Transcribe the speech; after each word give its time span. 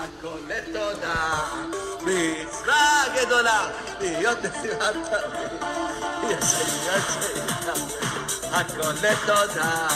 הכל 0.00 0.38
לתודה, 0.48 1.40
מצווה 2.00 3.04
גדולה, 3.16 3.68
להיות 4.00 4.38
נשיאת 4.38 4.94
תמיד. 4.94 5.62
הכל 8.52 8.92
לתודה, 9.02 9.88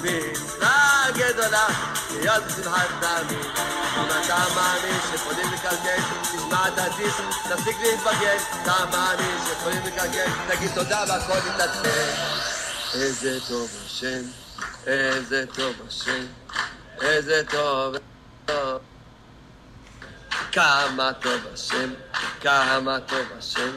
מצווה 0.00 1.04
גדולה, 1.14 1.66
להיות 2.10 2.44
בשמחת 2.44 2.88
תמיד. 3.00 3.46
אם 3.96 4.06
אתה 4.24 4.44
מאמין 4.54 5.00
שיכולים 5.10 5.46
לקלקל, 5.52 6.02
תשמע 6.22 6.68
את 6.68 6.78
הדיס, 6.78 7.14
תפסיק 7.48 7.76
להתבגן. 7.82 8.36
אתה 8.62 8.84
מאמין 8.90 9.38
שיכולים 9.46 9.82
לקלקל, 9.86 10.30
תגיד 10.48 10.70
תודה 10.74 11.04
והכל 11.08 11.38
יתנצל. 11.38 12.10
איזה 12.94 13.38
טוב 13.48 13.70
השם, 13.86 14.22
איזה 14.86 15.44
טוב 15.54 15.74
השם, 15.88 16.26
איזה 17.00 17.42
טוב. 17.50 17.94
כמה 20.57 21.11
טוב 21.21 21.41
השם, 21.53 21.89
כמה 22.41 22.99
טוב 22.99 23.25
השם, 23.37 23.71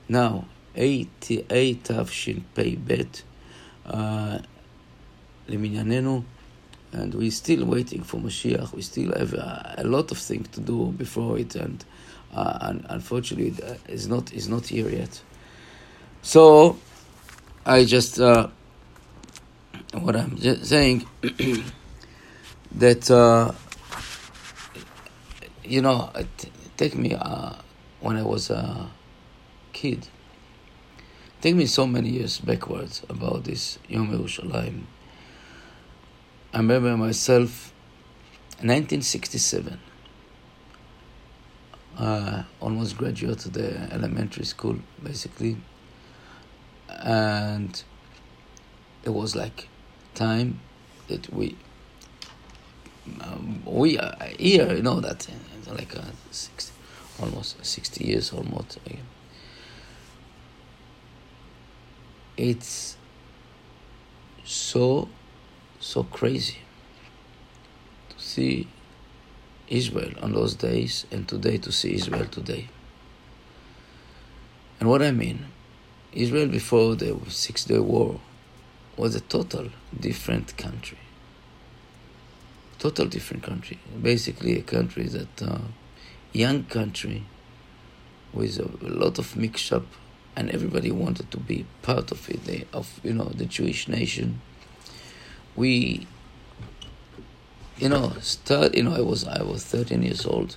now 0.09 0.47
88 0.75 1.84
Tafshin 1.84 2.41
Pei 2.55 2.75
Bet 2.75 3.23
uh, 3.84 4.39
Leminyanenu, 5.47 6.25
and 6.93 7.15
we're 7.15 7.31
still 7.31 7.66
waiting 7.66 8.03
for 8.03 8.16
Mashiach. 8.16 8.72
We 8.72 8.81
still 8.81 9.12
have 9.12 9.34
a, 9.34 9.75
a 9.77 9.84
lot 9.84 10.10
of 10.10 10.16
things 10.16 10.49
to 10.53 10.60
do 10.60 10.87
before 10.93 11.39
it, 11.39 11.55
and, 11.55 11.84
uh, 12.33 12.56
and 12.62 12.87
unfortunately, 12.89 13.55
it's 13.89 14.06
uh, 14.06 14.09
not 14.09 14.33
is 14.33 14.49
not 14.49 14.69
here 14.69 14.89
yet. 14.89 15.21
So 16.22 16.78
I 17.66 17.84
just 17.84 18.19
uh, 18.19 18.49
what 19.93 20.16
I'm 20.16 20.39
just 20.39 20.65
saying 20.65 21.06
that. 22.77 23.10
Uh, 23.10 23.53
you 25.66 25.82
know 25.82 26.10
it 26.15 26.50
take 26.77 26.94
me 26.94 27.15
uh, 27.15 27.54
when 28.00 28.16
I 28.16 28.22
was 28.22 28.50
a 28.50 28.88
kid 29.72 30.09
take 31.41 31.54
me 31.54 31.66
so 31.66 31.87
many 31.87 32.10
years 32.10 32.38
backwards 32.38 33.03
about 33.09 33.44
this 33.44 33.78
Yom 33.88 34.10
Yerushalayim. 34.10 34.84
I 36.53 36.59
remember 36.59 36.97
myself 36.97 37.72
1967 38.62 39.78
uh, 41.98 42.43
almost 42.60 42.97
graduated 42.97 43.53
the 43.53 43.93
elementary 43.93 44.44
school 44.44 44.78
basically. 45.03 45.56
And 46.88 47.83
it 49.04 49.10
was 49.10 49.37
like 49.37 49.69
time 50.15 50.60
that 51.09 51.33
we 51.33 51.56
um, 53.22 53.62
we 53.65 53.99
are 53.99 54.17
here 54.39 54.72
you 54.75 54.83
know 54.83 55.00
that 55.00 55.28
uh, 55.28 55.75
like 55.75 55.97
uh, 55.97 56.03
60, 56.31 56.72
almost 57.21 57.65
60 57.65 58.05
years 58.05 58.33
almost 58.33 58.78
uh, 58.89 58.94
it's 62.37 62.97
so 64.45 65.09
so 65.81 66.03
crazy 66.05 66.59
to 68.11 68.19
see 68.19 68.69
Israel 69.69 70.12
on 70.22 70.33
those 70.33 70.55
days 70.55 71.06
and 71.11 71.27
today 71.28 71.56
to 71.59 71.72
see 71.72 71.95
Israel 71.95 72.27
today 72.27 72.69
and 74.78 74.89
what 74.89 75.03
I 75.03 75.11
mean 75.11 75.47
Israel 76.12 76.49
before 76.49 76.95
the 76.95 77.19
Six 77.28 77.65
Day 77.65 77.78
War 77.78 78.21
was 78.97 79.15
a 79.15 79.21
total 79.21 79.69
different 80.00 80.56
country. 80.56 80.99
Total 82.86 83.06
different 83.06 83.42
country. 83.42 83.80
Basically, 84.00 84.56
a 84.56 84.62
country 84.62 85.08
that 85.08 85.42
uh, 85.42 85.58
young 86.32 86.62
country 86.78 87.24
with 88.32 88.60
a, 88.60 88.69
lot 88.86 89.19
of 89.19 89.34
mix 89.36 89.72
up, 89.72 89.86
and 90.36 90.48
everybody 90.52 90.92
wanted 90.92 91.32
to 91.32 91.38
be 91.38 91.66
part 91.82 92.12
of 92.12 92.30
it. 92.30 92.44
They, 92.44 92.64
of 92.72 93.00
you 93.02 93.14
know 93.14 93.24
the 93.24 93.44
Jewish 93.44 93.88
nation. 93.88 94.41
We, 95.56 96.06
you 97.76 97.88
know, 97.88 98.12
start. 98.20 98.76
You 98.76 98.84
know, 98.84 98.94
I 98.94 99.00
was 99.00 99.26
I 99.26 99.42
was 99.42 99.64
thirteen 99.64 100.04
years 100.04 100.24
old. 100.24 100.56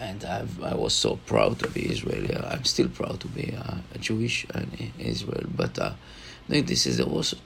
And 0.00 0.24
I've, 0.24 0.62
I 0.64 0.74
was 0.74 0.94
so 0.94 1.16
proud 1.26 1.58
to 1.58 1.68
be 1.68 1.82
Israeli. 1.82 2.34
I'm 2.34 2.64
still 2.64 2.88
proud 2.88 3.20
to 3.20 3.28
be 3.28 3.54
uh, 3.54 3.76
Jewish 4.00 4.46
and 4.54 4.90
Israel. 4.98 5.44
But 5.54 5.78
uh, 5.78 5.92
this 6.48 6.86
is 6.86 7.00
also 7.00 7.36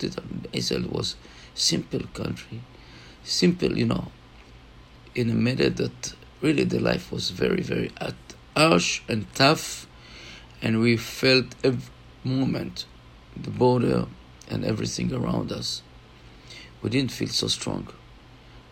Israel 0.52 0.88
was 0.88 1.16
simple 1.56 2.02
country, 2.14 2.60
simple, 3.26 3.76
you 3.76 3.86
know, 3.86 4.10
in 5.14 5.30
a 5.30 5.34
manner 5.34 5.68
that 5.68 6.14
really 6.40 6.64
the 6.64 6.78
life 6.78 7.10
was 7.10 7.30
very, 7.30 7.62
very 7.62 7.90
harsh 8.56 9.02
and 9.08 9.26
tough, 9.34 9.86
and 10.62 10.80
we 10.80 10.96
felt 10.96 11.54
every 11.64 11.90
moment 12.24 12.86
the 13.36 13.50
border 13.50 14.06
and 14.48 14.64
everything 14.64 15.12
around 15.12 15.52
us. 15.52 15.82
We 16.82 16.90
didn't 16.90 17.12
feel 17.12 17.28
so 17.28 17.48
strong. 17.48 17.88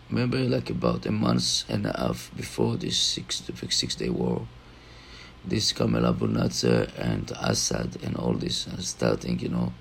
Remember, 0.09 0.37
like 0.37 0.69
about 0.69 1.05
a 1.05 1.11
month 1.11 1.63
and 1.67 1.85
a 1.85 1.97
half 1.97 2.31
before 2.35 2.77
this 2.77 2.97
six 2.97 3.43
six 3.69 3.95
day 3.95 4.09
war, 4.09 4.47
this 5.43 5.73
Kamal 5.73 6.05
Abu 6.05 6.27
Nasser 6.27 6.87
and 6.97 7.31
Assad 7.39 7.97
and 8.03 8.15
all 8.15 8.33
this 8.33 8.67
starting, 8.79 9.39
you 9.39 9.49
know, 9.49 9.73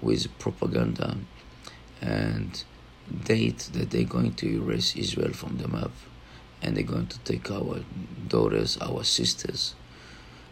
with 0.00 0.26
propaganda 0.38 1.16
and 2.00 2.64
date 3.24 3.70
that 3.72 3.90
they're 3.90 4.04
going 4.04 4.34
to 4.34 4.46
erase 4.46 4.96
Israel 4.96 5.32
from 5.32 5.58
the 5.58 5.68
map 5.68 5.90
and 6.62 6.76
they're 6.76 6.84
going 6.84 7.06
to 7.06 7.18
take 7.20 7.50
our 7.50 7.80
daughters, 8.26 8.78
our 8.80 9.04
sisters, 9.04 9.74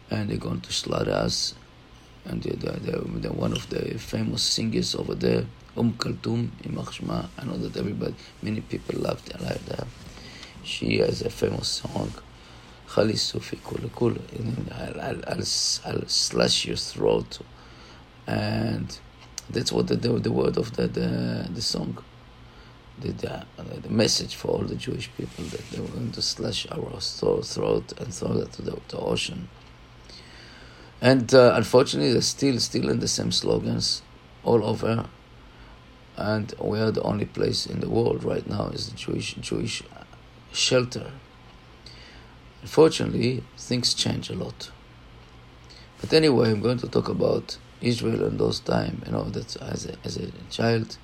and 0.09 0.29
they're 0.29 0.37
going 0.37 0.61
to 0.61 0.71
slaughter 0.71 1.11
us. 1.11 1.53
And 2.25 2.43
the, 2.43 2.55
the, 2.55 2.99
the, 3.19 3.33
one 3.33 3.53
of 3.53 3.69
the 3.69 3.97
famous 3.97 4.43
singers 4.43 4.95
over 4.95 5.15
there, 5.15 5.45
Umm 5.77 5.93
Kulthum, 5.93 6.49
Imach 6.63 7.29
I 7.37 7.45
know 7.45 7.57
that 7.57 7.77
everybody, 7.77 8.15
many 8.41 8.61
people 8.61 8.99
loved 8.99 9.31
her. 9.31 9.87
She 10.63 10.97
has 10.97 11.21
a 11.21 11.29
famous 11.29 11.67
song, 11.67 12.11
Khalis 12.89 13.19
Sufi 13.19 13.57
Kul 13.63 13.89
Kul, 13.89 14.17
I'll, 14.71 15.01
I'll, 15.01 15.45
I'll 15.85 16.07
slash 16.07 16.65
your 16.65 16.75
throat. 16.75 17.39
And 18.25 18.97
that's 19.49 19.71
what 19.71 19.87
the, 19.87 19.95
the, 19.95 20.09
the 20.19 20.31
word 20.31 20.57
of 20.57 20.75
the, 20.75 20.87
the, 20.87 21.47
the 21.49 21.61
song. 21.61 22.03
The, 22.99 23.11
the, 23.11 23.45
the, 23.81 23.89
message 23.89 24.35
for 24.35 24.47
all 24.47 24.63
the 24.63 24.75
Jewish 24.75 25.11
people 25.15 25.43
that 25.45 25.69
they 25.69 25.79
were 25.79 25.87
going 25.87 26.11
to 26.13 26.21
slash 26.21 26.65
our 26.71 26.99
throat 26.99 27.93
and 27.99 28.11
throw 28.11 28.33
that 28.33 28.51
to 28.53 28.63
the, 28.63 28.79
the 28.87 28.97
ocean. 28.97 29.49
And 30.99 31.31
uh, 31.33 31.53
unfortunately, 31.55 32.11
they're 32.13 32.21
still 32.21 32.59
still 32.59 32.89
in 32.89 32.99
the 32.99 33.07
same 33.07 33.31
slogans 33.31 34.01
all 34.43 34.63
over. 34.65 35.05
And 36.15 36.53
we 36.59 36.79
are 36.79 36.89
the 36.89 37.03
only 37.03 37.25
place 37.25 37.67
in 37.67 37.81
the 37.81 37.89
world 37.89 38.23
right 38.23 38.47
now 38.49 38.69
is 38.69 38.89
the 38.89 38.97
Jewish 38.97 39.35
Jewish 39.35 39.83
shelter. 40.51 41.11
Unfortunately, 42.63 43.43
things 43.57 43.93
change 43.93 44.31
a 44.31 44.35
lot. 44.35 44.71
But 46.01 46.13
anyway, 46.13 46.51
I'm 46.51 46.61
going 46.61 46.79
to 46.79 46.87
talk 46.87 47.09
about 47.09 47.57
Israel 47.81 48.25
in 48.25 48.37
those 48.37 48.59
time. 48.59 49.03
You 49.05 49.11
know 49.11 49.23
that 49.25 49.55
as 49.57 49.85
a, 49.85 49.95
as 50.03 50.17
a 50.17 50.31
child, 50.49 50.97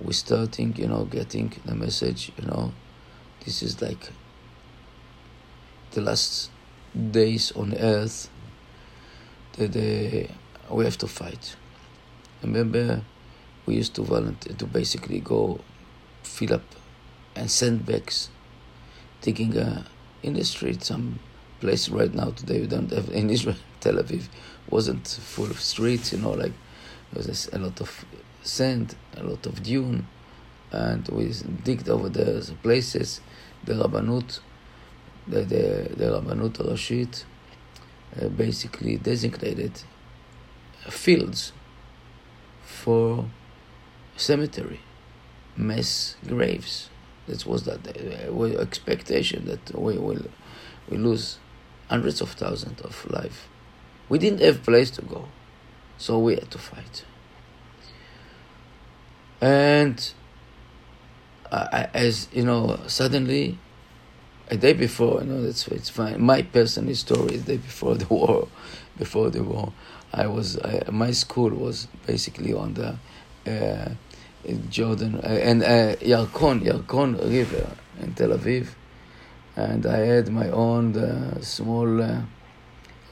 we 0.00 0.12
starting 0.12 0.74
you 0.76 0.86
know 0.86 1.04
getting 1.04 1.52
the 1.64 1.74
message. 1.74 2.32
You 2.38 2.46
know, 2.46 2.72
this 3.44 3.62
is 3.62 3.80
like 3.80 4.10
the 5.92 6.00
last 6.00 6.50
days 7.10 7.52
on 7.52 7.74
earth 7.74 8.28
that 9.54 9.74
uh, 9.76 10.74
we 10.74 10.84
have 10.84 10.98
to 10.98 11.06
fight. 11.06 11.56
Remember, 12.42 13.02
we 13.64 13.76
used 13.76 13.94
to 13.94 14.02
volunteer 14.02 14.54
to 14.56 14.66
basically 14.66 15.20
go 15.20 15.60
fill 16.22 16.54
up 16.54 16.64
and 17.34 17.50
sandbags, 17.50 18.30
digging 19.20 19.56
uh, 19.56 19.84
in 20.22 20.34
the 20.34 20.44
street 20.44 20.82
some 20.82 21.18
place 21.60 21.88
right 21.88 22.14
now 22.14 22.30
today 22.30 22.60
we 22.60 22.66
don't 22.66 22.90
have 22.90 23.08
in 23.12 23.30
Israel, 23.30 23.56
Tel 23.80 23.94
Aviv 23.94 24.28
wasn't 24.68 25.06
full 25.06 25.46
of 25.46 25.60
streets, 25.60 26.12
you 26.12 26.18
know, 26.18 26.30
like 26.32 26.52
there's 27.12 27.48
a 27.52 27.58
lot 27.58 27.80
of 27.80 28.04
sand, 28.46 28.94
a 29.16 29.22
lot 29.22 29.46
of 29.46 29.62
dune, 29.62 30.06
and 30.72 31.06
we 31.08 31.32
digged 31.64 31.88
over 31.88 32.08
there 32.08 32.40
places, 32.62 33.20
the 33.64 33.74
Rabbanut, 33.74 34.40
the, 35.26 35.40
the, 35.42 35.88
the 35.96 36.04
Rabbanut 36.06 36.52
Rashit 36.52 37.24
uh, 38.20 38.28
basically 38.28 38.96
designated 38.96 39.82
fields 40.88 41.52
for 42.62 43.26
cemetery, 44.16 44.80
mass 45.56 46.16
graves. 46.26 46.90
That 47.26 47.44
was 47.44 47.64
that 47.64 47.86
uh, 47.88 48.42
expectation 48.60 49.46
that 49.46 49.76
we 49.76 49.98
will 49.98 50.26
we 50.88 50.96
lose 50.96 51.38
hundreds 51.88 52.20
of 52.20 52.30
thousands 52.30 52.80
of 52.82 53.10
life. 53.10 53.48
We 54.08 54.18
didn't 54.18 54.40
have 54.40 54.62
place 54.62 54.90
to 54.92 55.02
go, 55.02 55.28
so 55.98 56.18
we 56.20 56.36
had 56.36 56.50
to 56.52 56.58
fight. 56.58 57.04
And 59.40 60.12
I, 61.52 61.88
as 61.94 62.28
you 62.32 62.44
know, 62.44 62.80
suddenly, 62.86 63.58
a 64.48 64.56
day 64.56 64.72
before, 64.72 65.20
you 65.22 65.26
know, 65.26 65.42
that's 65.42 65.66
it's 65.68 65.90
fine. 65.90 66.20
My 66.20 66.42
personal 66.42 66.94
story, 66.94 67.36
the 67.36 67.52
day 67.52 67.56
before 67.56 67.94
the 67.96 68.06
war, 68.14 68.48
before 68.98 69.30
the 69.30 69.42
war, 69.42 69.72
I 70.12 70.26
was 70.26 70.58
I, 70.58 70.82
my 70.90 71.10
school 71.10 71.50
was 71.50 71.88
basically 72.06 72.54
on 72.54 72.74
the 72.74 72.96
uh, 73.50 73.90
Jordan 74.70 75.16
uh, 75.16 75.26
and 75.26 75.62
uh, 75.62 75.96
Yarkon 75.96 76.62
Yarkon 76.62 77.18
River 77.30 77.70
in 78.00 78.14
Tel 78.14 78.30
Aviv, 78.30 78.68
and 79.56 79.86
I 79.86 79.98
had 79.98 80.30
my 80.30 80.48
own 80.50 80.96
uh, 80.96 81.40
small 81.40 82.02
uh, 82.02 82.22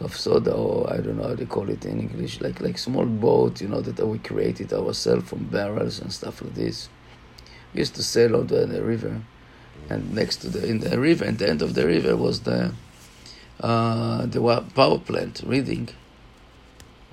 of 0.05 0.17
soda 0.17 0.53
or 0.53 0.93
I 0.93 0.99
don't 0.99 1.17
know 1.17 1.29
how 1.29 1.35
they 1.35 1.47
call 1.47 1.69
it 1.71 1.85
in 1.85 1.99
English, 1.99 2.41
like 2.41 2.61
like 2.61 2.79
small 2.79 3.07
boat, 3.07 3.61
you 3.61 3.69
know, 3.69 3.81
that 3.81 4.07
we 4.07 4.19
created 4.19 4.73
ourselves 4.73 5.29
from 5.29 5.45
barrels 5.45 6.01
and 6.01 6.13
stuff 6.13 6.43
like 6.43 6.55
this. 6.55 6.89
We 7.73 7.81
used 7.81 7.95
to 7.97 8.03
sail 8.03 8.37
on 8.37 8.47
the, 8.47 8.67
the 8.67 8.83
river, 8.83 9.23
and 9.89 10.15
next 10.15 10.37
to 10.43 10.49
the 10.49 10.67
in 10.67 10.81
the 10.81 10.99
river, 10.99 11.25
at 11.25 11.39
the 11.39 11.49
end 11.49 11.63
of 11.63 11.75
the 11.75 11.87
river 11.87 12.17
was 12.17 12.41
the 12.41 12.73
uh, 13.61 14.27
the 14.27 14.41
power 14.75 14.99
plant 14.99 15.43
Reading, 15.45 15.89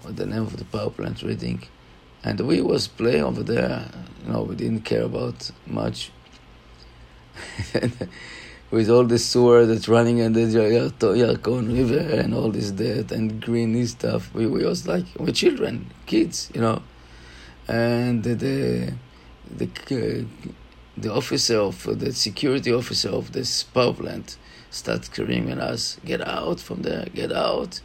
or 0.04 0.12
the 0.12 0.26
name 0.26 0.44
of 0.44 0.58
the 0.58 0.66
power 0.66 0.90
plant 0.90 1.24
Reading, 1.24 1.64
and 2.24 2.40
we 2.42 2.62
was 2.62 2.88
playing 2.88 3.24
over 3.24 3.44
there. 3.44 3.90
You 4.26 4.34
know, 4.34 4.44
we 4.44 4.56
didn't 4.56 4.82
care 4.82 5.04
about 5.04 5.52
much. 5.66 6.12
with 8.72 8.90
all 8.90 9.04
the 9.04 9.20
sewer 9.20 9.66
that's 9.66 9.90
running 9.90 10.20
in 10.20 10.32
the 10.32 10.40
Yarkon 10.40 11.74
River 11.74 12.16
and 12.16 12.34
all 12.34 12.50
this 12.50 12.72
dirt 12.72 13.12
and 13.12 13.42
greeny 13.42 13.86
stuff. 13.86 14.34
We, 14.34 14.48
we 14.48 14.66
was 14.66 14.88
like, 14.88 15.06
we're 15.20 15.34
children, 15.34 15.92
kids, 16.06 16.50
you 16.56 16.62
know. 16.62 16.82
And 17.68 18.24
the, 18.24 18.34
the, 18.34 18.94
the, 19.50 19.68
uh, 19.92 20.52
the 20.98 21.14
officer 21.14 21.58
of, 21.58 22.00
the 22.00 22.14
security 22.14 22.74
officer 22.74 23.10
of 23.10 23.34
this 23.34 23.64
power 23.64 23.94
plant 23.94 24.38
starts 24.70 25.08
screaming 25.08 25.52
at 25.52 25.60
us, 25.60 25.98
get 26.06 26.26
out 26.26 26.62
from 26.62 26.84
there, 26.84 27.06
get 27.14 27.34
out. 27.34 27.82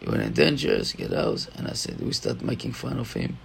You're 0.00 0.20
in 0.20 0.32
danger, 0.32 0.80
get 0.96 1.12
out. 1.12 1.48
And 1.56 1.66
I 1.66 1.72
said, 1.72 2.00
we 2.00 2.12
start 2.12 2.42
making 2.42 2.74
fun 2.74 3.00
of 3.00 3.12
him. 3.12 3.38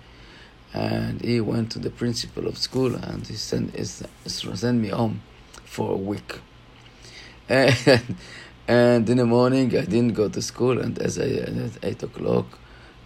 And 0.76 1.22
he 1.22 1.42
went 1.42 1.72
to 1.72 1.80
the 1.80 1.90
principal 1.90 2.48
of 2.48 2.60
school 2.60 2.96
and 2.96 3.26
he 3.26 3.36
sent, 3.36 3.76
he 3.76 3.84
sent 3.84 4.80
me 4.80 4.90
home 4.90 5.22
for 5.66 5.92
a 5.92 5.98
week 5.98 6.40
and, 7.50 9.10
in 9.10 9.18
the 9.18 9.26
morning 9.26 9.68
I 9.78 9.82
didn't 9.82 10.14
go 10.14 10.30
to 10.30 10.42
school 10.42 10.80
and 10.80 10.98
as 11.00 11.20
I 11.20 11.26
at 11.26 11.84
eight 11.84 12.04
o'clock 12.04 12.46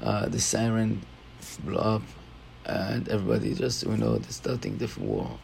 uh, 0.02 0.28
the 0.28 0.40
siren 0.40 1.02
blew 1.64 1.78
up 1.78 2.04
and 2.66 3.08
everybody 3.10 3.56
just 3.56 3.84
you 3.84 3.98
know 3.98 4.20
starting 4.30 4.78
the 4.78 4.90
war. 5.00 5.40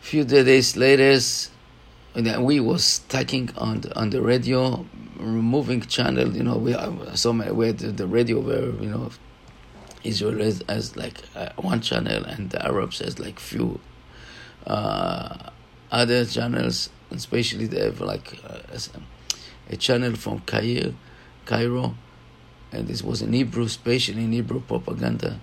Few 0.00 0.24
days 0.24 0.76
later 0.76 1.18
we 2.40 2.60
was 2.60 3.00
talking 3.08 3.50
on 3.56 3.80
the, 3.80 3.98
on 3.98 4.10
the 4.10 4.22
radio 4.22 4.86
removing 5.18 5.80
channel 5.80 6.34
you 6.36 6.44
know 6.44 6.56
we 6.56 6.74
so 7.14 7.32
many 7.32 7.50
we 7.50 7.66
had 7.66 7.78
the 7.78 8.06
radio 8.06 8.38
where 8.38 8.70
you 8.82 8.88
know 8.88 9.10
Israel 10.04 10.38
has, 10.38 10.62
has 10.68 10.96
like 10.96 11.20
uh, 11.34 11.48
one 11.56 11.80
channel 11.80 12.24
and 12.24 12.50
the 12.50 12.64
Arabs 12.64 13.00
has 13.00 13.18
like 13.18 13.40
few 13.40 13.80
uh, 14.66 15.50
other 15.90 16.24
channels, 16.24 16.90
especially 17.10 17.66
they 17.66 17.84
have 17.84 18.00
like 18.00 18.38
uh, 18.44 18.58
a 19.70 19.76
channel 19.76 20.14
from 20.14 20.40
Cairo, 20.40 20.94
Cairo, 21.44 21.94
and 22.72 22.88
this 22.88 23.02
was 23.02 23.22
in 23.22 23.32
Hebrew, 23.32 23.64
especially 23.64 24.24
in 24.24 24.32
Hebrew 24.32 24.60
propaganda, 24.60 25.40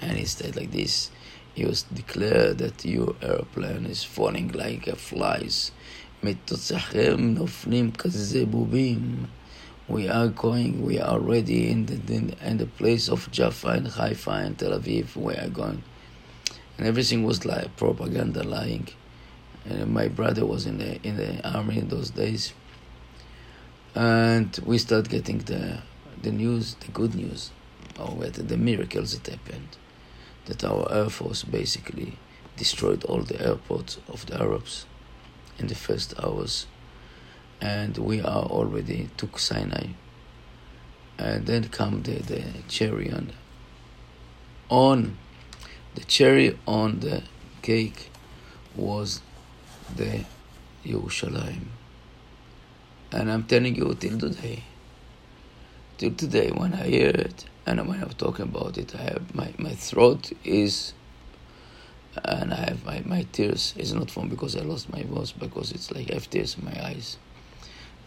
and 0.00 0.16
he 0.16 0.24
said 0.24 0.56
like 0.56 0.70
this. 0.70 1.10
He 1.54 1.64
was 1.64 1.82
declared 1.82 2.58
that 2.58 2.84
your 2.84 3.16
airplane 3.20 3.86
is 3.86 4.04
falling 4.04 4.52
like 4.52 4.86
a 4.86 4.94
flies. 4.94 5.72
We 6.22 6.36
are 10.08 10.28
going, 10.28 10.84
we 10.84 11.00
are 11.00 11.08
already 11.08 11.70
in 11.70 11.86
the, 11.86 12.14
in, 12.14 12.36
in 12.44 12.58
the 12.58 12.66
place 12.66 13.08
of 13.08 13.30
Jaffa 13.32 13.68
and 13.68 13.88
Haifa 13.88 14.30
and 14.30 14.58
Tel 14.58 14.78
Aviv. 14.78 15.16
We 15.16 15.34
are 15.34 15.48
going. 15.48 15.82
And 16.76 16.86
everything 16.86 17.24
was 17.24 17.44
like 17.44 17.76
propaganda 17.76 18.44
lying. 18.44 18.88
And 19.68 19.92
my 19.92 20.08
brother 20.08 20.46
was 20.46 20.64
in 20.66 20.78
the 20.78 21.00
in 21.02 21.16
the 21.16 21.46
army 21.46 21.78
in 21.78 21.88
those 21.88 22.10
days, 22.10 22.54
and 23.94 24.58
we 24.64 24.78
start 24.78 25.08
getting 25.10 25.38
the 25.38 25.82
the 26.22 26.32
news, 26.32 26.74
the 26.80 26.88
good 26.88 27.14
news, 27.14 27.50
or 27.98 28.24
the 28.24 28.56
miracles 28.56 29.18
that 29.18 29.30
happened, 29.30 29.76
that 30.46 30.64
our 30.64 30.90
air 30.90 31.10
force 31.10 31.44
basically 31.44 32.16
destroyed 32.56 33.04
all 33.04 33.22
the 33.22 33.40
airports 33.40 33.98
of 34.08 34.26
the 34.26 34.40
Arabs 34.40 34.86
in 35.58 35.66
the 35.66 35.74
first 35.74 36.14
hours, 36.22 36.66
and 37.60 37.98
we 37.98 38.20
are 38.20 38.44
already 38.44 39.10
took 39.16 39.38
Sinai. 39.38 39.88
And 41.18 41.46
then 41.46 41.68
come 41.68 42.02
the, 42.02 42.22
the 42.22 42.42
cherry 42.68 43.10
on 43.10 43.32
on 44.70 45.18
the 45.94 46.04
cherry 46.04 46.56
on 46.66 47.00
the 47.00 47.22
cake 47.60 48.10
was 48.76 49.20
the 49.96 50.24
Yerushalayim. 50.84 51.66
And 53.12 53.30
I'm 53.30 53.44
telling 53.44 53.74
you 53.74 53.94
till 53.98 54.18
today, 54.18 54.64
till 55.96 56.12
today 56.12 56.50
when 56.50 56.74
I 56.74 56.86
hear 56.86 57.10
it 57.10 57.46
and 57.66 57.86
when 57.88 58.02
I'm 58.02 58.10
talking 58.10 58.44
about 58.44 58.78
it, 58.78 58.94
I 58.94 59.02
have 59.02 59.34
my, 59.34 59.52
my 59.58 59.74
throat 59.74 60.32
is 60.44 60.92
and 62.24 62.52
I 62.52 62.56
have 62.56 62.84
my, 62.84 63.02
my 63.04 63.22
tears 63.32 63.74
is 63.76 63.92
not 63.92 64.10
from 64.10 64.28
because 64.28 64.56
I 64.56 64.60
lost 64.60 64.90
my 64.90 65.02
voice, 65.04 65.32
because 65.32 65.72
it's 65.72 65.90
like 65.90 66.10
I 66.10 66.14
have 66.14 66.28
tears 66.28 66.56
in 66.58 66.64
my 66.64 66.86
eyes. 66.86 67.16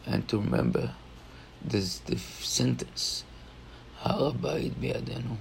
And 0.06 0.28
to 0.30 0.40
remember 0.40 0.94
this 1.64 2.00
the 2.00 2.18
sentence 2.18 3.24
Har 3.98 4.34
HaBayit 4.34 4.74
Biyadenu, 4.74 5.38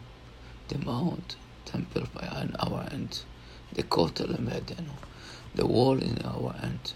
the 0.68 0.78
mount, 0.78 1.36
temple 1.64 2.04
by 2.14 2.26
our 2.58 2.86
end, 2.92 3.22
the 3.72 3.82
kotel 3.82 4.36
Biyadenu 4.36 5.09
the 5.54 5.66
wall 5.66 5.98
in 5.98 6.18
our 6.24 6.52
hand. 6.52 6.92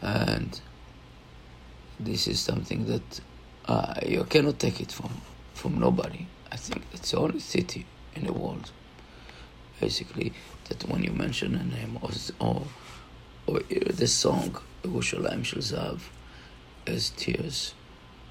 And 0.00 0.60
this 1.98 2.26
is 2.28 2.40
something 2.40 2.86
that 2.86 3.20
uh, 3.66 3.94
you 4.06 4.24
cannot 4.24 4.58
take 4.58 4.80
it 4.80 4.92
from, 4.92 5.20
from 5.54 5.78
nobody. 5.78 6.26
I 6.50 6.56
think 6.56 6.82
it's 6.92 7.10
the 7.10 7.18
only 7.18 7.40
city 7.40 7.86
in 8.14 8.24
the 8.24 8.32
world, 8.32 8.70
basically, 9.80 10.32
that 10.68 10.88
when 10.88 11.02
you 11.02 11.10
mention 11.10 11.54
a 11.54 11.64
name 11.64 11.98
or, 12.00 12.10
or, 12.38 12.62
or 13.46 13.60
the 13.68 14.06
song, 14.06 14.56
Yerushalayim 14.82 15.44
Shel 15.44 15.60
Zahav, 15.60 16.00
as 16.86 17.10
tears 17.10 17.74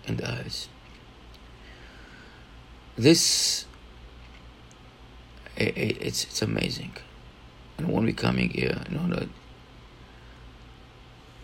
and 0.07 0.21
eyes. 0.21 0.67
This 2.97 3.65
it, 5.55 5.77
it, 5.77 5.97
it's 6.01 6.23
it's 6.23 6.41
amazing, 6.41 6.93
and 7.77 7.89
when 7.91 8.05
we 8.05 8.13
coming 8.13 8.50
here, 8.50 8.81
you 8.89 8.98
know, 8.98 9.15
that 9.15 9.29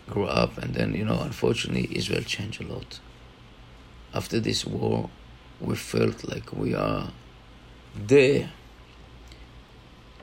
grew 0.08 0.24
up, 0.24 0.58
and 0.58 0.74
then 0.74 0.94
you 0.94 1.04
know, 1.04 1.20
unfortunately, 1.20 1.88
Israel 1.96 2.22
changed 2.22 2.62
a 2.62 2.66
lot. 2.72 3.00
After 4.12 4.40
this 4.40 4.64
war, 4.64 5.10
we 5.60 5.76
felt 5.76 6.28
like 6.28 6.52
we 6.52 6.74
are 6.74 7.10
there, 7.94 8.50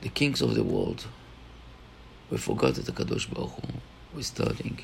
the 0.00 0.08
kings 0.08 0.40
of 0.40 0.54
the 0.54 0.62
world. 0.62 1.06
We 2.30 2.38
forgot 2.38 2.74
that 2.74 2.86
the 2.86 2.92
Kadosh 2.92 3.32
Baruch 3.32 3.50
Hu 3.50 3.80
was 4.14 4.26
starting, 4.26 4.80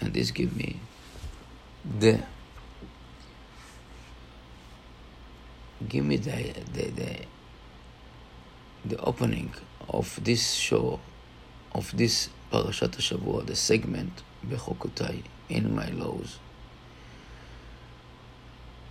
and 0.00 0.12
this 0.12 0.30
give 0.30 0.56
me 0.56 0.80
the 1.98 2.20
give 5.88 6.04
me 6.04 6.16
the 6.16 6.54
the 6.72 6.90
the, 6.90 7.16
the 8.84 8.98
opening 8.98 9.54
of 9.88 10.22
this 10.22 10.54
show, 10.54 11.00
of 11.72 11.96
this 11.96 12.28
Parashat 12.52 12.96
Shavua, 12.96 13.46
the 13.46 13.56
segment 13.56 14.22
Bechokotai, 14.46 15.22
in 15.48 15.74
my 15.74 15.88
laws. 15.90 16.38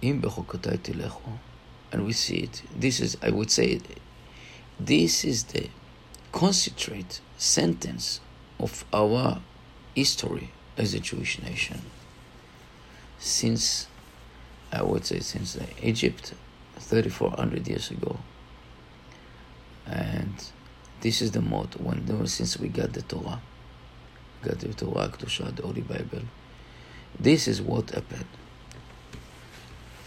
In 0.01 0.21
Bechokotai 0.21 0.77
Tilecho, 0.79 1.39
and 1.91 2.05
we 2.05 2.13
see 2.13 2.37
it. 2.37 2.63
This 2.75 2.99
is, 2.99 3.17
I 3.21 3.29
would 3.29 3.51
say, 3.51 3.79
this 4.79 5.23
is 5.23 5.45
the 5.45 5.69
concentrate 6.31 7.21
sentence 7.37 8.21
of 8.59 8.85
our 8.93 9.41
history 9.95 10.51
as 10.77 10.93
a 10.93 10.99
Jewish 10.99 11.41
nation. 11.41 11.81
Since, 13.19 13.87
I 14.71 14.81
would 14.81 15.05
say, 15.05 15.19
since 15.19 15.57
Egypt, 15.81 16.33
3,400 16.77 17.67
years 17.67 17.91
ago. 17.91 18.17
And 19.91 20.33
this 21.01 21.21
is 21.21 21.31
the 21.31 21.41
mode 21.41 21.75
when 21.75 22.25
since 22.27 22.57
we 22.57 22.69
got 22.69 22.93
the 22.93 23.01
Torah, 23.01 23.41
got 24.41 24.59
the 24.59 24.73
Torah, 24.73 25.09
Kedusha, 25.09 25.53
the 25.53 25.63
Holy 25.63 25.81
Bible. 25.81 26.21
This 27.19 27.47
is 27.49 27.61
what 27.61 27.89
happened. 27.89 28.25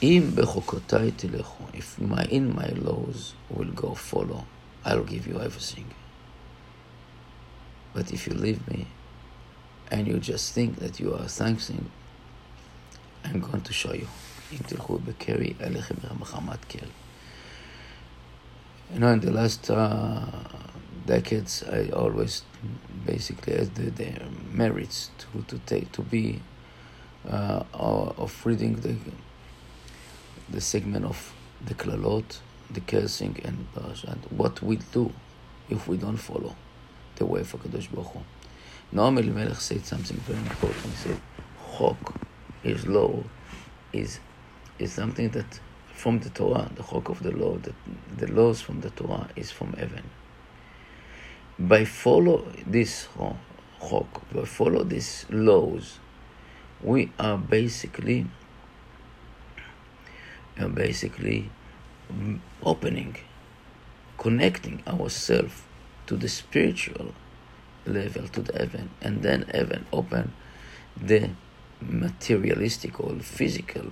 If 0.00 1.98
my 2.00 2.24
in 2.24 2.54
my 2.54 2.68
laws 2.68 3.34
will 3.50 3.72
go 3.72 3.94
follow, 3.94 4.46
I'll 4.84 5.04
give 5.04 5.26
you 5.26 5.40
everything. 5.40 5.94
But 7.92 8.10
if 8.12 8.26
you 8.26 8.34
leave 8.34 8.66
me 8.68 8.86
and 9.90 10.06
you 10.08 10.18
just 10.18 10.52
think 10.54 10.76
that 10.78 10.98
you 10.98 11.14
are 11.14 11.28
thanking, 11.28 11.90
I'm 13.24 13.40
going 13.40 13.60
to 13.62 13.72
show 13.72 13.92
you. 13.92 14.08
You 18.92 19.00
know, 19.00 19.08
in 19.12 19.20
the 19.20 19.30
last 19.32 19.70
uh, 19.70 20.24
decades, 21.06 21.64
I 21.70 21.88
always 21.90 22.42
basically 23.04 23.54
had 23.54 23.74
the, 23.74 23.90
the 23.90 24.12
merits 24.52 25.10
to, 25.18 25.42
to 25.48 25.58
take 25.66 25.90
to 25.92 26.02
be 26.02 26.40
uh, 27.28 27.64
of 27.72 28.46
reading 28.46 28.76
the 28.76 28.96
the 30.48 30.60
segment 30.60 31.04
of 31.06 31.32
the 31.64 31.74
klalot, 31.74 32.38
the 32.70 32.80
cursing, 32.80 33.40
and. 33.44 33.66
What 34.30 34.62
we 34.62 34.76
do 34.92 35.12
if 35.70 35.88
we 35.88 35.96
don't 35.96 36.16
follow 36.16 36.54
the 37.16 37.26
way 37.26 37.40
of 37.40 37.52
Hakadosh 37.52 37.90
Baruch 37.90 38.12
Hu. 38.12 38.20
Noam 38.92 39.18
Elimelech 39.18 39.60
said 39.60 39.84
something 39.86 40.16
very 40.18 40.38
important. 40.38 40.84
He 40.84 40.96
said, 40.96 41.20
"Chok 41.78 42.14
is 42.62 42.86
law, 42.86 43.22
is 43.92 44.20
is 44.78 44.92
something 44.92 45.30
that 45.30 45.60
from 46.04 46.18
the 46.18 46.28
Torah, 46.28 46.70
the 46.76 46.82
chok 46.82 47.08
of 47.08 47.22
the 47.22 47.30
law, 47.30 47.56
that 47.56 47.74
the 48.18 48.26
laws 48.30 48.60
from 48.60 48.82
the 48.82 48.90
Torah 48.90 49.26
is 49.36 49.50
from 49.50 49.72
heaven. 49.72 50.10
By 51.58 51.86
follow 51.86 52.44
this 52.66 53.08
chok, 53.80 54.30
by 54.30 54.44
follow 54.44 54.84
these 54.84 55.24
laws, 55.30 55.98
we 56.82 57.10
are 57.18 57.38
basically, 57.38 58.26
are 60.60 60.68
basically 60.68 61.50
opening, 62.62 63.16
connecting 64.18 64.82
ourselves 64.86 65.62
to 66.06 66.16
the 66.18 66.28
spiritual 66.28 67.14
level, 67.86 68.28
to 68.28 68.42
the 68.42 68.58
heaven, 68.58 68.90
and 69.00 69.22
then 69.22 69.46
heaven 69.54 69.86
open 69.90 70.34
the 70.94 71.30
materialistic 71.80 73.00
or 73.00 73.18
physical 73.20 73.86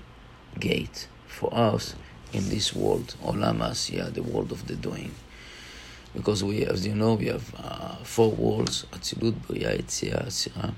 gate 0.61 1.09
for 1.33 1.53
us 1.55 1.95
in 2.33 2.49
this 2.49 2.75
world, 2.75 3.15
Olam 3.25 3.59
Asiyah, 3.59 4.13
the 4.13 4.23
world 4.23 4.53
of 4.53 4.67
the 4.67 4.75
doing. 4.75 5.15
Because 6.15 6.45
we, 6.45 6.65
as 6.65 6.87
you 6.87 6.95
know, 6.95 7.15
we 7.15 7.27
have 7.27 7.55
uh, 7.57 7.97
four 8.05 8.31
worlds, 8.31 8.87
Atzilut, 8.93 9.47
Bria, 9.47 9.79
Asira, 9.79 10.75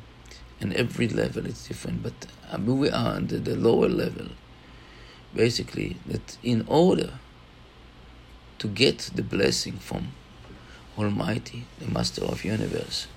and 0.60 0.72
every 0.74 1.08
level 1.08 1.44
is 1.46 1.66
different. 1.66 2.02
But 2.02 2.14
uh, 2.52 2.58
we 2.60 2.88
are 2.88 3.16
on 3.16 3.26
the, 3.26 3.38
the 3.38 3.56
lower 3.56 3.88
level, 3.88 4.28
basically, 5.34 5.96
that 6.06 6.38
in 6.42 6.64
order 6.68 7.14
to 8.58 8.68
get 8.68 9.10
the 9.14 9.22
blessing 9.22 9.74
from 9.74 10.12
Almighty, 10.96 11.66
the 11.80 11.88
Master 11.88 12.24
of 12.24 12.44
Universe, 12.44 13.08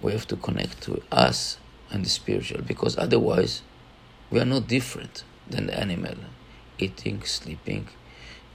we 0.00 0.12
have 0.12 0.26
to 0.28 0.36
connect 0.36 0.80
to 0.82 1.02
us 1.10 1.58
and 1.90 2.04
the 2.04 2.10
spiritual, 2.10 2.62
because 2.62 2.96
otherwise 2.96 3.62
we 4.30 4.38
are 4.38 4.44
not 4.44 4.68
different 4.68 5.24
than 5.48 5.66
the 5.66 5.78
animal, 5.78 6.14
eating, 6.77 7.23
sleeping, 7.23 7.87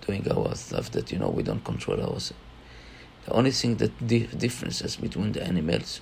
doing 0.07 0.27
our 0.31 0.55
stuff 0.55 0.91
that 0.93 1.13
you 1.13 1.19
know 1.19 1.29
we 1.29 1.43
don't 1.43 1.65
control 1.65 2.01
ourselves. 2.01 2.35
The 3.27 3.33
only 3.33 3.51
thing 3.51 3.77
that 3.77 4.07
di- 4.07 4.27
differences 4.27 4.97
between 4.97 5.33
the 5.33 5.43
animals 5.43 6.01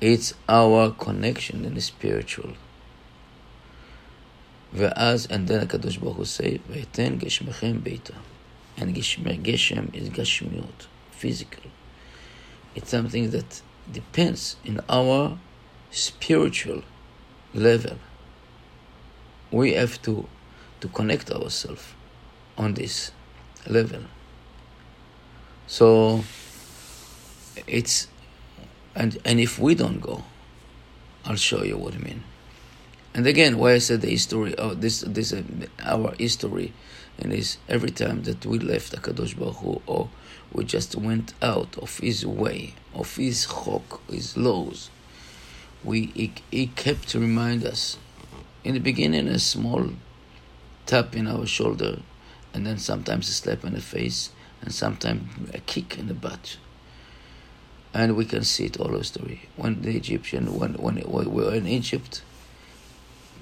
it's 0.00 0.32
our 0.48 0.92
connection 0.92 1.64
in 1.64 1.74
the 1.74 1.80
spiritual. 1.82 2.54
ואז, 4.72 5.26
and 5.26 5.48
then 5.48 5.60
הקדוש 5.62 5.96
ברוך 5.96 6.16
הוא 6.16 6.24
say, 6.24 6.58
ואתן 6.70 7.18
גשמכם 7.18 7.82
ביתה. 7.82 8.14
And 8.78 8.94
geshem 8.94 9.94
is 9.94 10.08
gashmiut, 10.08 10.86
physical. 11.10 11.70
It's 12.74 12.88
something 12.88 13.30
that 13.30 13.60
depends 13.92 14.56
in 14.64 14.80
our 14.88 15.36
spiritual 15.90 16.82
level 17.52 17.98
we 19.50 19.72
have 19.72 20.00
to 20.02 20.28
to 20.85 20.91
connect 20.93 21.31
ourselves 21.31 21.83
on 22.57 22.75
this 22.75 23.11
level. 23.67 24.01
So 25.65 26.23
it's 27.65 28.07
and 28.93 29.17
and 29.25 29.39
if 29.39 29.57
we 29.57 29.73
don't 29.73 29.99
go, 29.99 30.23
I'll 31.25 31.35
show 31.35 31.63
you 31.63 31.77
what 31.77 31.95
I 31.95 31.97
mean. 31.97 32.23
And 33.15 33.25
again, 33.25 33.57
why 33.57 33.73
I 33.73 33.79
said 33.79 34.01
the 34.01 34.09
history 34.09 34.53
of 34.55 34.81
this 34.81 35.01
this 35.01 35.33
uh, 35.33 35.41
our 35.83 36.13
history, 36.19 36.71
and 37.17 37.33
is 37.33 37.57
every 37.67 37.91
time 37.91 38.23
that 38.23 38.45
we 38.45 38.59
left 38.59 38.93
Hakadosh 38.93 39.35
Baruch 39.35 39.55
Hu, 39.55 39.81
or 39.87 40.09
we 40.53 40.65
just 40.65 40.95
went 40.95 41.33
out 41.41 41.77
of 41.79 41.97
His 41.97 42.25
way, 42.25 42.75
of 42.93 43.15
His 43.15 43.47
chok, 43.47 44.01
His 44.07 44.37
laws, 44.37 44.91
we 45.83 46.11
he, 46.13 46.33
he 46.51 46.67
kept 46.67 47.07
to 47.09 47.19
remind 47.19 47.65
us 47.65 47.97
in 48.63 48.75
the 48.75 48.79
beginning 48.79 49.27
a 49.27 49.39
small 49.39 49.89
tap 50.85 51.15
in 51.15 51.27
our 51.27 51.45
shoulder, 51.45 51.99
and 52.53 52.65
then 52.65 52.77
sometimes 52.77 53.29
a 53.29 53.33
slap 53.33 53.63
in 53.63 53.73
the 53.73 53.81
face, 53.81 54.31
and 54.61 54.73
sometimes 54.73 55.53
a 55.53 55.59
kick 55.59 55.97
in 55.97 56.07
the 56.07 56.13
butt. 56.13 56.57
And 57.93 58.15
we 58.15 58.25
can 58.25 58.43
see 58.43 58.65
it 58.65 58.79
all 58.79 58.89
the 58.89 59.03
story. 59.03 59.47
When 59.55 59.81
the 59.81 59.95
Egyptian, 59.95 60.57
when, 60.57 60.73
when 60.73 60.95
we 60.95 61.25
were 61.25 61.53
in 61.53 61.67
Egypt, 61.67 62.21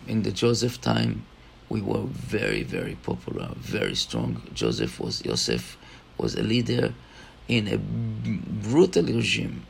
in 0.08 0.24
the 0.24 0.32
Joseph 0.32 0.80
time, 0.82 1.26
we 1.70 1.82
were 1.82 2.04
very, 2.04 2.64
very 2.64 2.96
popular, 2.96 3.50
very 3.58 3.96
strong. 3.96 4.44
Joseph 4.54 5.00
was, 5.00 5.22
Joseph 5.22 5.78
was 6.18 6.36
a 6.36 6.44
leader 6.44 6.94
in 7.48 7.68
a 7.68 7.78
brutal 7.78 9.06
regime. 9.06 9.66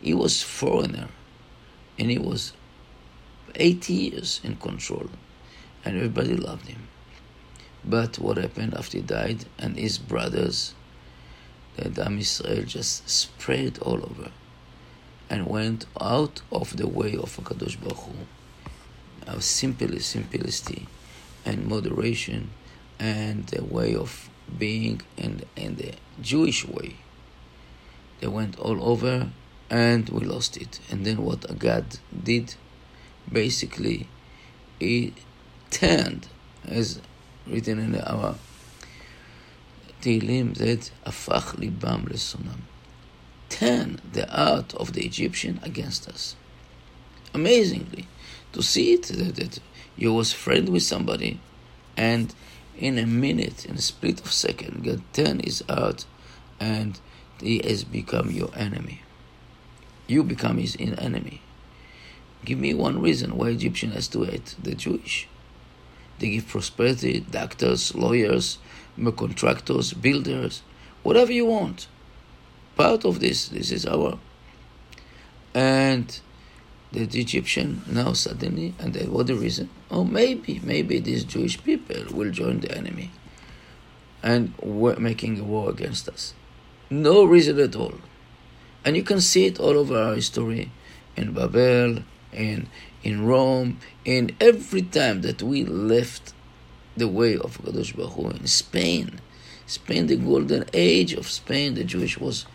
He 0.00 0.14
was 0.14 0.42
foreigner, 0.42 1.08
and 1.98 2.10
he 2.10 2.18
was 2.18 2.52
80 3.54 3.92
years 3.92 4.40
in 4.44 4.56
control, 4.56 5.08
and 5.84 5.96
everybody 5.96 6.34
loved 6.34 6.68
him. 6.68 6.88
But 7.84 8.18
what 8.18 8.36
happened 8.36 8.74
after 8.74 8.98
he 8.98 9.02
died, 9.02 9.44
and 9.58 9.76
his 9.76 9.98
brothers, 9.98 10.74
the 11.76 12.04
Am 12.04 12.18
Israel 12.18 12.64
just 12.64 13.08
spread 13.08 13.78
all 13.80 14.02
over 14.02 14.30
and 15.28 15.46
went 15.46 15.86
out 16.00 16.40
of 16.50 16.76
the 16.76 16.86
way 16.86 17.16
of 17.16 17.36
Hakadosh 17.36 17.80
Baruch 17.80 17.98
Hu, 17.98 18.12
of 19.26 19.44
simplicity, 19.44 20.00
simplicity 20.00 20.86
and 21.44 21.66
moderation, 21.66 22.50
and 22.98 23.46
the 23.48 23.62
way 23.64 23.94
of 23.94 24.28
being 24.58 25.02
in, 25.16 25.42
in 25.56 25.76
the 25.76 25.92
Jewish 26.20 26.66
way. 26.66 26.96
They 28.20 28.26
went 28.26 28.58
all 28.58 28.82
over, 28.82 29.30
and 29.70 30.08
we 30.08 30.24
lost 30.24 30.56
it. 30.56 30.80
And 30.90 31.04
then 31.04 31.22
what 31.24 31.58
God 31.58 31.98
did 32.24 32.54
basically 33.30 34.08
he 34.78 35.14
turned, 35.70 36.28
as 36.64 37.00
written 37.46 37.78
in 37.78 38.00
our 38.00 38.36
Tehillim, 40.02 40.54
that 40.58 40.90
afach 41.04 41.56
libam 41.56 42.08
lesonam. 42.08 42.60
Turn 43.48 44.00
the 44.12 44.26
heart 44.26 44.74
of 44.74 44.92
the 44.92 45.04
Egyptian 45.04 45.60
against 45.62 46.08
us. 46.08 46.36
Amazingly, 47.32 48.06
to 48.52 48.62
see 48.62 48.94
it 48.94 49.04
that, 49.04 49.36
that 49.36 49.60
you 49.96 50.12
was 50.12 50.32
friend 50.32 50.68
with 50.68 50.82
somebody, 50.82 51.40
and 51.96 52.34
in 52.76 52.98
a 52.98 53.06
minute, 53.06 53.64
in 53.64 53.76
a 53.76 53.80
split 53.80 54.20
of 54.20 54.32
second, 54.32 54.84
God 54.84 55.02
turn 55.12 55.40
his 55.40 55.62
heart, 55.68 56.04
and 56.60 57.00
he 57.40 57.60
has 57.64 57.84
become 57.84 58.30
your 58.30 58.50
enemy. 58.54 59.02
You 60.06 60.22
become 60.22 60.58
his 60.58 60.76
enemy. 60.78 61.42
Give 62.44 62.58
me 62.58 62.74
one 62.74 63.00
reason 63.00 63.36
why 63.36 63.48
Egyptian 63.48 63.90
has 63.92 64.08
to 64.08 64.22
hate 64.22 64.54
the 64.62 64.74
Jewish. 64.74 65.26
They 66.18 66.30
give 66.30 66.48
prosperity, 66.48 67.20
doctors, 67.20 67.94
lawyers, 67.94 68.58
contractors, 69.16 69.92
builders, 69.92 70.62
whatever 71.02 71.32
you 71.32 71.46
want. 71.46 71.88
Part 72.76 73.04
of 73.04 73.20
this, 73.20 73.48
this 73.48 73.70
is 73.70 73.86
our. 73.86 74.18
And 75.54 76.18
the 76.92 77.02
Egyptian 77.02 77.82
now 77.86 78.12
suddenly, 78.12 78.74
and 78.78 78.94
they, 78.94 79.06
what 79.06 79.26
the 79.26 79.34
reason? 79.34 79.68
Oh, 79.90 80.04
maybe, 80.04 80.60
maybe 80.62 80.98
these 80.98 81.24
Jewish 81.24 81.62
people 81.62 82.04
will 82.10 82.30
join 82.30 82.60
the 82.60 82.76
enemy 82.76 83.10
and 84.22 84.52
we're 84.60 84.96
making 84.96 85.38
a 85.38 85.44
war 85.44 85.70
against 85.70 86.08
us. 86.08 86.34
No 86.90 87.24
reason 87.24 87.60
at 87.60 87.76
all. 87.76 87.94
And 88.84 88.96
you 88.96 89.02
can 89.02 89.20
see 89.20 89.46
it 89.46 89.60
all 89.60 89.76
over 89.76 89.96
our 89.96 90.14
history 90.14 90.70
in 91.16 91.32
Babel, 91.32 92.02
in, 92.32 92.68
in 93.06 93.24
Rome, 93.24 93.78
in 94.04 94.34
every 94.40 94.82
time 94.82 95.20
that 95.22 95.40
we 95.40 95.64
left 95.64 96.34
the 96.96 97.06
way 97.06 97.36
of 97.36 97.56
Kadosh 97.62 97.94
Baruch 97.94 98.14
Hu. 98.14 98.30
In 98.30 98.48
Spain, 98.48 99.20
Spain, 99.64 100.08
the 100.08 100.16
golden 100.16 100.64
age 100.74 101.12
of 101.12 101.30
Spain, 101.30 101.74
the 101.74 101.84
Jewish 101.84 102.18
was 102.18 102.46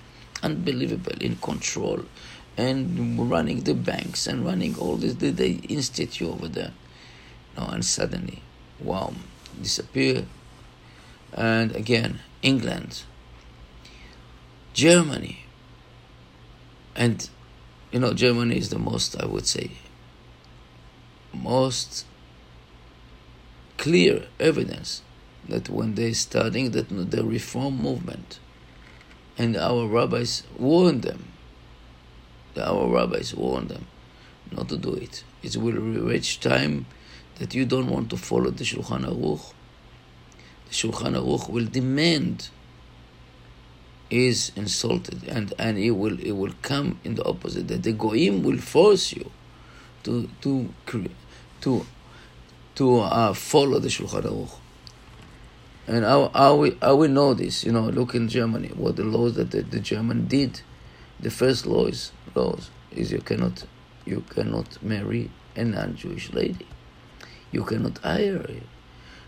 unbelievable 0.43 1.13
in 1.22 1.38
control 1.38 2.03
and 2.58 3.31
running 3.31 3.62
the 3.62 3.74
banks 3.74 4.27
and 4.27 4.46
running 4.46 4.77
all 4.77 4.98
this, 4.98 5.13
the, 5.15 5.29
the 5.29 5.53
institute 5.70 6.27
over 6.27 6.50
there. 6.50 6.74
No, 7.55 7.67
and 7.67 7.86
suddenly, 7.86 8.41
wow, 8.81 9.13
disappear. 9.62 10.25
And 11.31 11.74
again, 11.74 12.20
England, 12.41 13.03
Germany, 14.74 15.46
and 16.93 17.29
you 17.93 18.00
know, 18.01 18.13
Germany 18.13 18.58
is 18.58 18.70
the 18.70 18.79
most, 18.79 19.15
I 19.22 19.25
would 19.25 19.48
say, 19.48 19.72
most 21.33 22.05
clear 23.77 24.27
evidence 24.39 25.01
that 25.47 25.69
when 25.69 25.95
they 25.95 26.13
starting 26.13 26.71
that 26.71 26.89
the 26.89 27.23
reform 27.23 27.81
movement, 27.81 28.39
and 29.38 29.57
our 29.57 29.88
rabbis 29.88 30.43
warned 30.57 31.01
them, 31.03 31.31
our 32.57 32.88
rabbis 32.88 33.33
warned 33.33 33.69
them 33.69 33.88
not 34.51 34.69
to 34.69 34.77
do 34.77 34.93
it. 34.93 35.23
It 35.41 35.57
will 35.57 35.73
reach 35.73 36.39
time 36.39 36.85
that 37.39 37.55
you 37.55 37.65
don't 37.65 37.89
want 37.89 38.09
to 38.11 38.17
follow 38.17 38.51
the 38.51 38.63
Shulchan 38.63 39.05
Aruch. 39.05 39.53
The 40.67 40.73
Shulchan 40.73 41.15
Aruch 41.15 41.50
will 41.50 41.65
demand 41.65 42.50
is 44.11 44.51
insulted 44.57 45.23
and, 45.27 45.53
and 45.57 45.77
it 45.77 45.91
will 45.91 46.19
it 46.19 46.33
will 46.33 46.53
come 46.61 47.00
in 47.05 47.15
the 47.15 47.23
opposite 47.23 47.69
that 47.69 47.81
the 47.83 47.93
goyim 47.93 48.43
will 48.43 48.57
force 48.57 49.13
you 49.13 49.31
to 50.03 50.29
to 50.41 50.70
to 51.62 51.86
to 52.75 53.00
uh, 53.00 53.34
follow 53.34 53.79
the 53.79 53.89
Shulchan 53.89 54.24
Aruch. 54.24 54.51
And 55.88 56.05
how, 56.05 56.29
how, 56.33 56.55
we, 56.55 56.77
how 56.81 56.96
we 56.96 57.07
know 57.07 57.33
this, 57.33 57.64
you 57.64 57.72
know, 57.72 57.90
look 57.90 58.16
in 58.16 58.29
Germany, 58.29 58.70
what 58.70 58.96
the 58.96 59.03
laws 59.03 59.35
that 59.35 59.51
the, 59.51 59.61
the 59.61 59.79
German 59.79 60.25
did. 60.27 60.61
The 61.20 61.29
first 61.29 61.66
laws 61.66 62.11
laws 62.33 62.70
is 62.92 63.11
you 63.11 63.20
cannot 63.20 63.66
you 64.05 64.22
cannot 64.29 64.81
marry 64.81 65.29
a 65.55 65.64
non-Jewish 65.64 66.33
lady. 66.33 66.66
You 67.51 67.64
cannot 67.64 68.00
hire 68.00 68.40
her. 68.40 68.61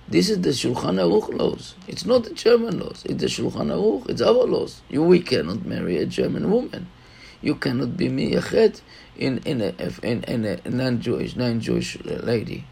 This 0.07 0.29
is 0.29 0.41
the 0.41 0.49
Shulchan 0.49 0.97
Aruch 0.97 1.37
laws. 1.37 1.75
It's 1.87 2.05
not 2.05 2.23
the 2.23 2.33
German 2.33 2.79
laws. 2.79 3.03
It's 3.05 3.21
the 3.21 3.27
Shulchan 3.27 3.69
Aruch. 3.69 4.09
It's 4.09 4.21
our 4.21 4.45
laws. 4.45 4.81
You, 4.89 5.03
we 5.03 5.19
cannot 5.19 5.65
marry 5.65 5.97
a 5.97 6.05
German 6.05 6.49
woman. 6.49 6.87
You 7.43 7.55
cannot 7.55 7.97
be 7.97 8.07
miyachet 8.07 8.81
in 9.17 9.39
in 9.45 9.61
a 9.61 9.73
in, 10.01 10.23
in 10.23 10.45
a 10.45 10.57
non-Jewish 10.69 11.35
non-Jewish 11.35 11.99
lady, 12.05 12.65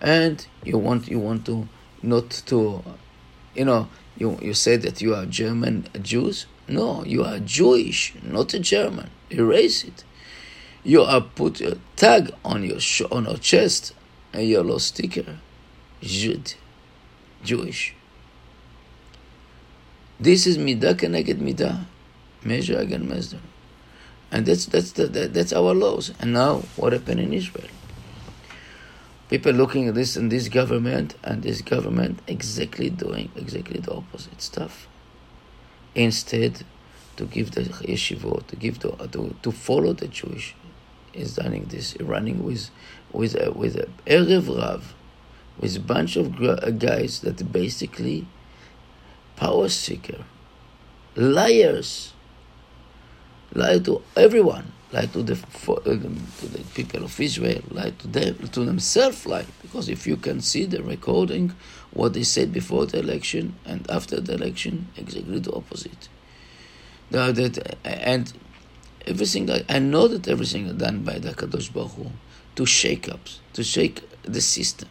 and 0.00 0.44
you 0.64 0.78
want 0.78 1.08
you 1.08 1.20
want 1.20 1.44
to 1.46 1.68
not 2.02 2.30
to, 2.46 2.82
you 3.54 3.64
know, 3.64 3.88
you 4.16 4.38
you 4.40 4.54
say 4.54 4.76
that 4.76 5.00
you 5.02 5.14
are 5.14 5.26
German 5.26 5.86
Jews. 6.02 6.46
No, 6.68 7.04
you 7.04 7.22
are 7.24 7.38
Jewish, 7.38 8.14
not 8.22 8.54
a 8.54 8.58
German. 8.58 9.10
Erase 9.30 9.84
it. 9.84 10.04
You 10.84 11.02
are 11.02 11.20
put 11.20 11.60
a 11.60 11.78
tag 11.96 12.30
on 12.44 12.62
your 12.62 12.80
sh- 12.80 13.02
on 13.10 13.24
your 13.24 13.36
chest, 13.36 13.94
a 14.32 14.42
yellow 14.42 14.78
sticker, 14.78 15.38
Jud, 16.00 16.54
Jewish. 17.44 17.94
This 20.20 20.46
is 20.46 20.58
midah 20.58 20.94
keneged 20.94 21.40
midah, 21.40 21.86
measure 22.44 22.78
against 22.78 23.06
measure, 23.06 23.40
and 24.30 24.46
that's 24.46 24.66
that's 24.66 24.92
the, 24.92 25.06
that, 25.06 25.34
that's 25.34 25.52
our 25.52 25.74
laws. 25.74 26.12
And 26.20 26.32
now, 26.32 26.62
what 26.76 26.92
happened 26.92 27.20
in 27.20 27.32
Israel? 27.32 27.68
People 29.28 29.52
looking 29.52 29.88
at 29.88 29.94
this 29.94 30.16
and 30.16 30.32
this 30.32 30.48
government 30.48 31.14
and 31.22 31.42
this 31.42 31.60
government 31.60 32.20
exactly 32.26 32.88
doing 32.90 33.30
exactly 33.36 33.80
the 33.80 33.92
opposite 33.92 34.40
stuff. 34.40 34.88
Instead, 35.94 36.64
to 37.16 37.24
give 37.24 37.50
the 37.50 37.62
yeshiva, 37.62 38.46
to 38.46 38.56
give 38.56 38.80
the 38.80 38.90
to, 39.08 39.34
to 39.42 39.52
follow 39.52 39.92
the 39.92 40.08
Jewish, 40.08 40.54
is 41.12 41.38
running 41.42 41.64
this, 41.64 41.96
running 42.00 42.42
with 42.44 42.70
with 43.12 43.34
a, 43.34 43.50
with 43.52 43.76
a 43.76 43.88
erev 44.06 44.48
rav, 44.48 44.94
with 45.58 45.76
a 45.76 45.80
bunch 45.80 46.16
of 46.16 46.42
uh, 46.42 46.70
guys 46.70 47.20
that 47.20 47.52
basically 47.52 48.26
power 49.36 49.68
seeker, 49.68 50.24
liars, 51.16 52.12
lie 53.54 53.78
to 53.78 54.02
everyone, 54.16 54.72
lie 54.92 55.06
to 55.06 55.22
the 55.22 55.34
uh, 55.34 55.74
to 55.74 56.46
the 56.48 56.64
people 56.74 57.04
of 57.04 57.20
Israel, 57.20 57.62
lie 57.70 57.90
to 57.90 58.08
them, 58.08 58.48
to 58.48 58.64
themselves, 58.64 59.26
lie 59.26 59.46
because 59.62 59.88
if 59.88 60.06
you 60.06 60.16
can 60.16 60.40
see 60.40 60.64
the 60.64 60.82
recording, 60.82 61.52
what 61.92 62.12
they 62.14 62.22
said 62.24 62.52
before 62.52 62.86
the 62.86 62.98
election 62.98 63.54
and 63.64 63.90
after 63.90 64.20
the 64.20 64.34
election, 64.34 64.88
exactly 64.96 65.38
the 65.38 65.52
opposite 65.52 66.08
that, 67.10 67.76
and 67.84 68.32
everything, 69.06 69.50
I, 69.50 69.64
I 69.68 69.78
know 69.78 70.08
that 70.08 70.28
everything 70.28 70.66
is 70.66 70.74
done 70.74 71.02
by 71.02 71.18
the 71.18 71.30
Kadosh 71.30 71.72
Baruch 71.72 71.92
Hu 71.92 72.06
to 72.56 72.66
shake 72.66 73.08
up, 73.08 73.20
to 73.54 73.64
shake 73.64 74.02
the 74.22 74.40
system. 74.40 74.88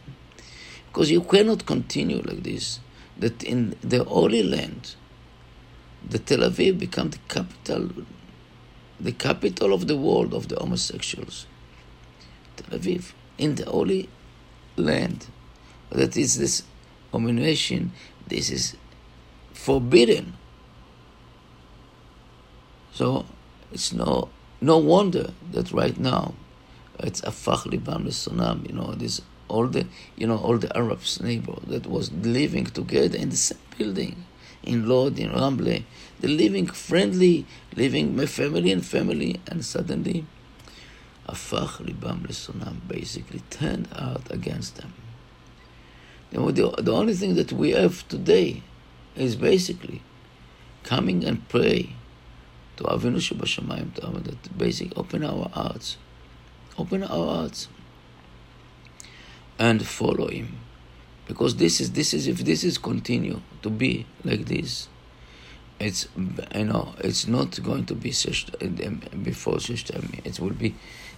Because 0.86 1.10
you 1.10 1.22
cannot 1.22 1.66
continue 1.66 2.20
like 2.22 2.42
this, 2.42 2.80
that 3.18 3.42
in 3.42 3.76
the 3.82 4.04
Holy 4.04 4.42
Land, 4.42 4.94
the 6.08 6.18
Tel 6.18 6.38
Aviv 6.38 6.78
become 6.78 7.10
the 7.10 7.18
capital, 7.28 7.90
the 9.00 9.12
capital 9.12 9.72
of 9.72 9.86
the 9.86 9.96
world 9.96 10.34
of 10.34 10.48
the 10.48 10.56
homosexuals. 10.56 11.46
Tel 12.56 12.78
Aviv, 12.78 13.12
in 13.36 13.54
the 13.54 13.64
Holy 13.64 14.08
Land. 14.76 15.26
That 15.90 16.16
is 16.16 16.38
this 16.38 16.62
abomination, 17.12 17.92
this 18.26 18.50
is 18.50 18.76
forbidden 19.54 20.34
so 22.98 23.24
it's 23.72 23.92
no 23.92 24.28
no 24.60 24.76
wonder 24.78 25.32
that 25.52 25.70
right 25.70 25.96
now 25.98 26.34
it's 26.98 27.20
afach 27.20 27.62
libam 27.72 28.06
lesunam. 28.06 28.66
You 28.68 28.74
know 28.74 28.92
this 28.92 29.20
all 29.46 29.68
the 29.68 29.86
you 30.16 30.26
know 30.26 30.36
all 30.36 30.58
the 30.58 30.76
Arabs 30.76 31.20
neighbor 31.20 31.54
that 31.68 31.86
was 31.86 32.10
living 32.10 32.66
together 32.66 33.16
in 33.16 33.28
the 33.30 33.36
same 33.36 33.58
building 33.78 34.24
in 34.62 34.88
Lod 34.88 35.18
in 35.18 35.30
Ramla, 35.30 35.84
they're 36.20 36.30
living 36.30 36.66
friendly, 36.66 37.46
living 37.76 38.16
my 38.16 38.26
family 38.26 38.72
and 38.72 38.84
family, 38.84 39.40
and 39.46 39.64
suddenly 39.64 40.24
afach 41.28 41.84
libam 41.84 42.26
lesunam 42.26 42.76
basically 42.88 43.40
turned 43.50 43.88
out 43.94 44.30
against 44.30 44.76
them. 44.76 44.92
You 46.32 46.40
know, 46.40 46.50
the, 46.50 46.82
the 46.82 46.92
only 46.92 47.14
thing 47.14 47.34
that 47.36 47.52
we 47.52 47.70
have 47.70 48.06
today 48.08 48.62
is 49.16 49.36
basically 49.36 50.02
coming 50.82 51.24
and 51.24 51.46
pray 51.48 51.94
to 52.76 52.84
Avinu 52.84 53.16
Shebashamayim, 53.16 53.94
to 53.94 54.30
that 54.30 54.56
basic, 54.56 54.96
open 54.96 55.24
our 55.24 55.48
hearts, 55.50 55.96
open 56.78 57.02
our 57.02 57.26
hearts, 57.26 57.68
and 59.58 59.84
follow 59.86 60.28
Him, 60.28 60.60
because 61.28 61.56
this 61.56 61.80
is 61.80 61.92
this 61.92 62.12
is 62.14 62.26
if 62.26 62.38
this 62.38 62.64
is 62.64 62.78
continue 62.78 63.40
to 63.62 63.70
be 63.70 64.06
like 64.24 64.46
this, 64.46 64.88
it's 65.78 66.08
you 66.54 66.64
know 66.64 66.94
it's 66.98 67.28
not 67.28 67.62
going 67.62 67.86
to 67.86 67.94
be 67.94 68.10
before 69.22 69.58
It 70.24 70.40
will 70.40 70.50
be 70.50 70.74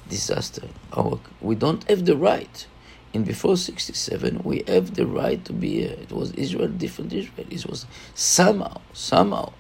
disaster. 0.09 0.69
Our 0.93 1.21
we 1.41 1.55
don't 1.55 1.89
have 1.89 2.05
the 2.05 2.17
right. 2.17 2.67
in 3.13 3.25
before 3.25 3.57
67, 3.57 4.43
we 4.45 4.63
have 4.69 4.95
the 4.95 5.07
right 5.07 5.45
to 5.45 5.53
be 5.53 5.81
here. 5.81 5.97
It 6.01 6.13
was 6.13 6.33
Israel, 6.33 6.69
different 6.69 7.13
Israel. 7.13 7.47
It 7.51 7.67
was 7.67 7.87
somehow, 8.15 8.81
somehow, 8.93 9.53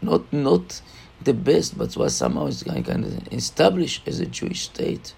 not 0.00 0.32
not 0.32 0.80
the 1.22 1.34
best, 1.34 1.76
but 1.76 1.96
was 1.96 2.14
somehow 2.14 2.46
is 2.46 2.62
kind 2.62 2.88
of 2.88 3.32
established 3.32 4.06
as 4.08 4.20
a 4.20 4.26
Jewish 4.26 4.62
state, 4.62 5.14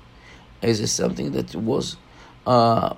as 0.63 0.81
a, 0.81 0.87
something 0.89 1.33
that 1.33 1.55
was, 1.55 1.97
uh, 2.47 2.95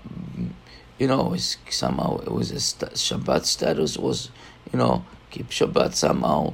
you 1.01 1.07
know, 1.07 1.35
somehow 1.71 2.19
it 2.19 2.31
was 2.31 2.51
a 2.53 2.61
st- 2.61 2.93
Shabbat 2.93 3.47
status 3.47 3.97
was, 3.97 4.31
you 4.71 4.79
know, 4.79 5.03
keep 5.31 5.49
Shabbat 5.49 5.95
somehow, 5.95 6.53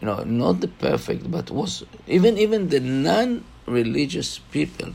you 0.00 0.06
know, 0.06 0.22
not 0.22 0.60
the 0.60 0.68
perfect, 0.68 1.28
but 1.28 1.50
was 1.50 1.84
even 2.06 2.38
even 2.38 2.68
the 2.68 2.78
non-religious 2.78 4.38
people 4.52 4.94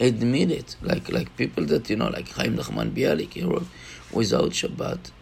admit 0.00 0.50
it, 0.50 0.74
like 0.82 1.12
like 1.12 1.36
people 1.36 1.64
that 1.66 1.88
you 1.88 1.94
know, 1.96 2.08
like 2.08 2.28
Chaim 2.30 2.56
Nachman 2.56 2.90
Bialik, 2.90 3.34
he 3.34 3.44
wrote, 3.44 3.66
without 4.12 4.50
Shabbat, 4.50 5.12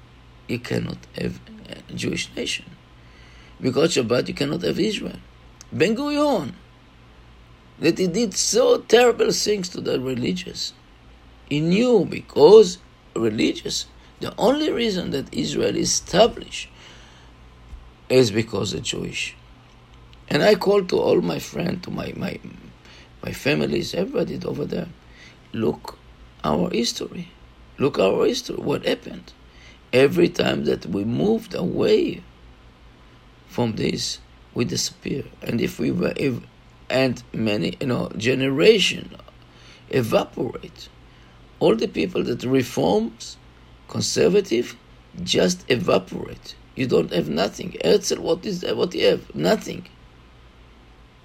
you 0.46 0.58
cannot 0.58 0.98
have 1.14 1.38
a 1.68 1.92
Jewish 1.92 2.34
nation. 2.34 2.64
Because 3.60 3.94
Shabbat, 3.94 4.28
you 4.28 4.34
cannot 4.34 4.62
have 4.62 4.80
Israel. 4.80 5.18
Ben 5.70 5.94
Gurion, 5.94 6.52
that 7.78 7.98
he 7.98 8.06
did 8.06 8.34
so 8.34 8.78
terrible 8.78 9.32
things 9.32 9.68
to 9.68 9.82
the 9.82 10.00
religious. 10.00 10.72
He 11.50 11.60
knew 11.60 12.06
because 12.08 12.78
religious, 13.18 13.86
the 14.20 14.34
only 14.38 14.70
reason 14.72 15.10
that 15.10 15.32
Israel 15.32 15.76
is 15.76 15.90
established 15.92 16.68
is 18.08 18.30
because 18.30 18.72
of 18.72 18.82
Jewish. 18.82 19.36
And 20.28 20.42
I 20.42 20.54
call 20.54 20.84
to 20.84 20.98
all 20.98 21.20
my 21.20 21.38
friends, 21.38 21.84
to 21.84 21.90
my, 21.90 22.12
my 22.16 22.38
my 23.22 23.32
families, 23.32 23.94
everybody 23.94 24.38
over 24.44 24.64
there. 24.64 24.88
Look 25.52 25.98
our 26.44 26.70
history. 26.70 27.28
Look 27.78 27.98
our 27.98 28.26
history. 28.26 28.56
What 28.56 28.86
happened? 28.86 29.32
Every 29.92 30.28
time 30.28 30.64
that 30.64 30.86
we 30.86 31.04
moved 31.04 31.54
away 31.54 32.22
from 33.48 33.76
this, 33.76 34.18
we 34.54 34.64
disappear. 34.64 35.24
And 35.42 35.60
if 35.60 35.78
we 35.78 35.90
were, 35.90 36.12
if, 36.16 36.40
and 36.90 37.22
many, 37.32 37.76
you 37.80 37.86
know, 37.86 38.10
generation 38.16 39.16
evaporate. 39.90 40.88
All 41.60 41.74
the 41.74 41.88
people 41.88 42.22
that 42.24 42.42
reforms, 42.44 43.36
conservative, 43.88 44.76
just 45.22 45.64
evaporate. 45.68 46.54
You 46.76 46.86
don't 46.86 47.12
have 47.12 47.28
nothing. 47.28 47.76
Herzl, 47.82 48.20
what 48.20 48.46
is? 48.46 48.64
What 48.64 48.94
you 48.94 49.06
have? 49.06 49.34
Nothing. 49.34 49.88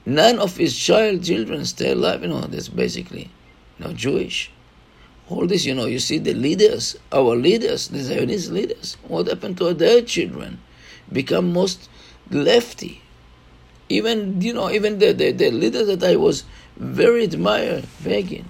None 0.05 0.39
of 0.39 0.57
his 0.57 0.77
child 0.77 1.23
children 1.23 1.63
stay 1.65 1.91
alive. 1.91 2.23
You 2.23 2.29
know, 2.29 2.41
that's 2.41 2.69
basically, 2.69 3.29
you 3.77 3.85
know, 3.85 3.93
Jewish. 3.93 4.51
All 5.29 5.47
this, 5.47 5.65
you 5.65 5.73
know, 5.73 5.85
you 5.85 5.99
see 5.99 6.17
the 6.17 6.33
leaders, 6.33 6.97
our 7.11 7.35
leaders, 7.35 7.87
the 7.87 8.01
Zionist 8.01 8.51
leaders. 8.51 8.97
What 9.07 9.27
happened 9.27 9.57
to 9.59 9.73
their 9.73 10.01
children? 10.01 10.59
Become 11.11 11.53
most 11.53 11.89
lefty. 12.29 13.01
Even, 13.89 14.41
you 14.41 14.53
know, 14.53 14.69
even 14.69 14.99
the, 14.99 15.13
the, 15.13 15.31
the 15.31 15.51
leader 15.51 15.85
that 15.85 16.03
I 16.03 16.15
was 16.15 16.43
very 16.75 17.23
admire, 17.23 17.83
Begin, 18.03 18.45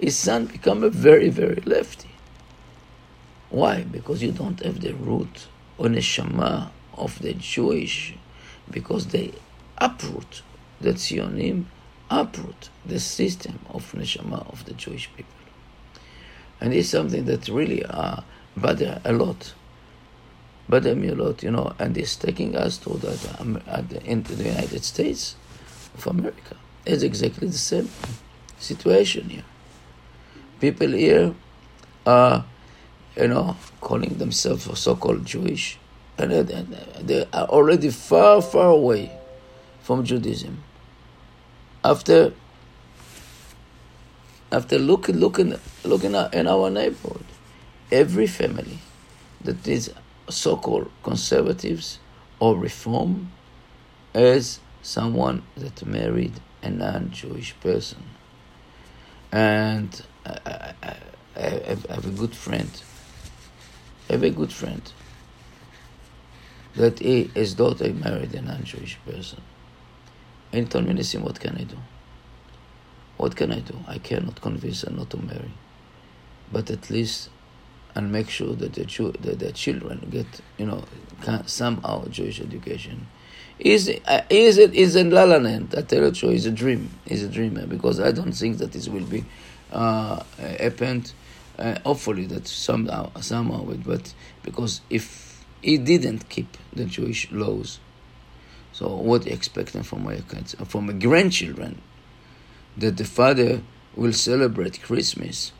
his 0.00 0.16
son 0.16 0.46
become 0.46 0.82
a 0.82 0.90
very, 0.90 1.28
very 1.28 1.62
lefty. 1.66 2.10
Why? 3.50 3.82
Because 3.82 4.22
you 4.22 4.32
don't 4.32 4.62
have 4.64 4.80
the 4.80 4.94
root 4.94 5.46
or 5.76 5.86
neshama 5.86 6.70
of 6.94 7.18
the 7.20 7.34
Jewish, 7.34 8.14
because 8.70 9.08
they 9.08 9.32
uproot 9.78 10.42
the 10.80 10.92
Zionim 10.92 11.64
uproot 12.10 12.70
the 12.84 12.98
system 12.98 13.58
of 13.70 13.92
neshama 13.92 14.50
of 14.50 14.64
the 14.64 14.72
Jewish 14.74 15.10
people. 15.14 15.32
And 16.60 16.74
it's 16.74 16.88
something 16.88 17.24
that 17.26 17.48
really 17.48 17.84
uh, 17.84 18.20
bother 18.56 19.00
a 19.04 19.12
lot. 19.12 19.54
Bother 20.68 20.94
me 20.94 21.08
a 21.08 21.14
lot, 21.14 21.42
you 21.42 21.50
know, 21.50 21.74
and 21.78 21.96
it's 21.96 22.16
taking 22.16 22.56
us 22.56 22.78
to 22.78 22.90
the, 22.90 23.10
the, 23.88 24.02
into 24.04 24.34
the 24.34 24.44
United 24.44 24.84
States 24.84 25.36
of 25.94 26.06
America. 26.06 26.56
It's 26.86 27.02
exactly 27.02 27.48
the 27.48 27.58
same 27.58 27.88
situation 28.58 29.30
here. 29.30 29.44
People 30.60 30.92
here 30.92 31.34
are, 32.06 32.44
you 33.16 33.28
know, 33.28 33.56
calling 33.80 34.18
themselves 34.18 34.78
so-called 34.78 35.24
Jewish, 35.24 35.78
and 36.18 36.30
they 36.30 37.26
are 37.32 37.46
already 37.46 37.90
far, 37.90 38.42
far 38.42 38.68
away 38.68 39.10
from 39.82 40.04
Judaism 40.04 40.62
after 41.84 42.32
after 44.52 44.78
looking 44.78 45.16
looking 45.16 45.54
looking 45.84 46.14
in 46.14 46.46
our 46.46 46.70
neighborhood, 46.70 47.24
every 47.90 48.26
family 48.26 48.78
that 49.42 49.66
is 49.66 49.92
so-called 50.28 50.90
conservatives 51.02 51.98
or 52.38 52.58
reform 52.58 53.32
is 54.14 54.60
someone 54.82 55.42
that 55.56 55.84
married 55.86 56.32
a 56.62 56.70
non-Jewish 56.70 57.58
person. 57.60 58.02
And 59.32 60.02
I, 60.26 60.74
have 61.36 62.06
a 62.06 62.10
good 62.10 62.34
friend. 62.34 62.70
I 64.08 64.14
have 64.14 64.22
a 64.22 64.30
good 64.30 64.52
friend 64.52 64.82
that 66.76 66.98
he, 66.98 67.24
his 67.34 67.54
daughter 67.54 67.92
married 67.92 68.34
a 68.34 68.42
non-Jewish 68.42 68.98
person. 69.06 69.40
And 70.52 70.70
told 70.70 70.86
me, 70.86 70.94
listen, 70.94 71.22
what 71.22 71.38
can 71.38 71.56
I 71.56 71.64
do? 71.64 71.76
What 73.16 73.36
can 73.36 73.52
I 73.52 73.60
do? 73.60 73.78
I 73.86 73.98
cannot 73.98 74.40
convince 74.40 74.82
her 74.82 74.90
not 74.90 75.10
to 75.10 75.18
marry. 75.18 75.52
But 76.52 76.70
at 76.70 76.90
least 76.90 77.30
and 77.94 78.12
make 78.12 78.30
sure 78.30 78.54
that 78.54 78.74
the, 78.74 78.84
that 79.20 79.38
the 79.38 79.52
children 79.52 80.08
get, 80.10 80.26
you 80.58 80.66
know, 80.66 80.84
somehow 81.46 82.06
Jewish 82.06 82.40
education. 82.40 83.06
Is 83.58 83.90
uh, 84.06 84.22
is 84.30 84.56
it 84.56 84.74
is 84.74 84.96
in 84.96 85.10
La 85.10 85.24
La 85.24 85.36
Land? 85.36 85.74
I 85.76 85.82
tell 85.82 86.02
you, 86.02 86.30
is 86.30 86.46
a 86.46 86.50
dream. 86.50 86.88
Is 87.06 87.22
a 87.22 87.28
dream 87.28 87.62
because 87.68 88.00
I 88.00 88.10
don't 88.10 88.32
think 88.32 88.56
that 88.58 88.72
this 88.72 88.88
will 88.88 89.04
be 89.04 89.24
uh, 89.72 90.22
happened. 90.38 91.12
Uh, 91.58 91.78
hopefully 91.84 92.24
that 92.24 92.48
somehow 92.48 93.10
somehow, 93.20 93.62
but 93.84 94.14
because 94.42 94.80
if 94.88 95.44
he 95.60 95.76
didn't 95.76 96.26
keep 96.30 96.56
the 96.72 96.86
Jewish 96.86 97.30
laws, 97.30 97.80
so 98.72 98.96
what 98.96 99.26
expecting 99.26 99.82
from 99.82 100.04
my 100.04 100.16
kids, 100.28 100.54
from 100.66 100.86
my 100.86 100.94
grandchildren, 100.94 101.82
that 102.78 102.96
the 102.96 103.04
father 103.04 103.60
will 103.94 104.14
celebrate 104.14 104.80
Christmas 104.82 105.52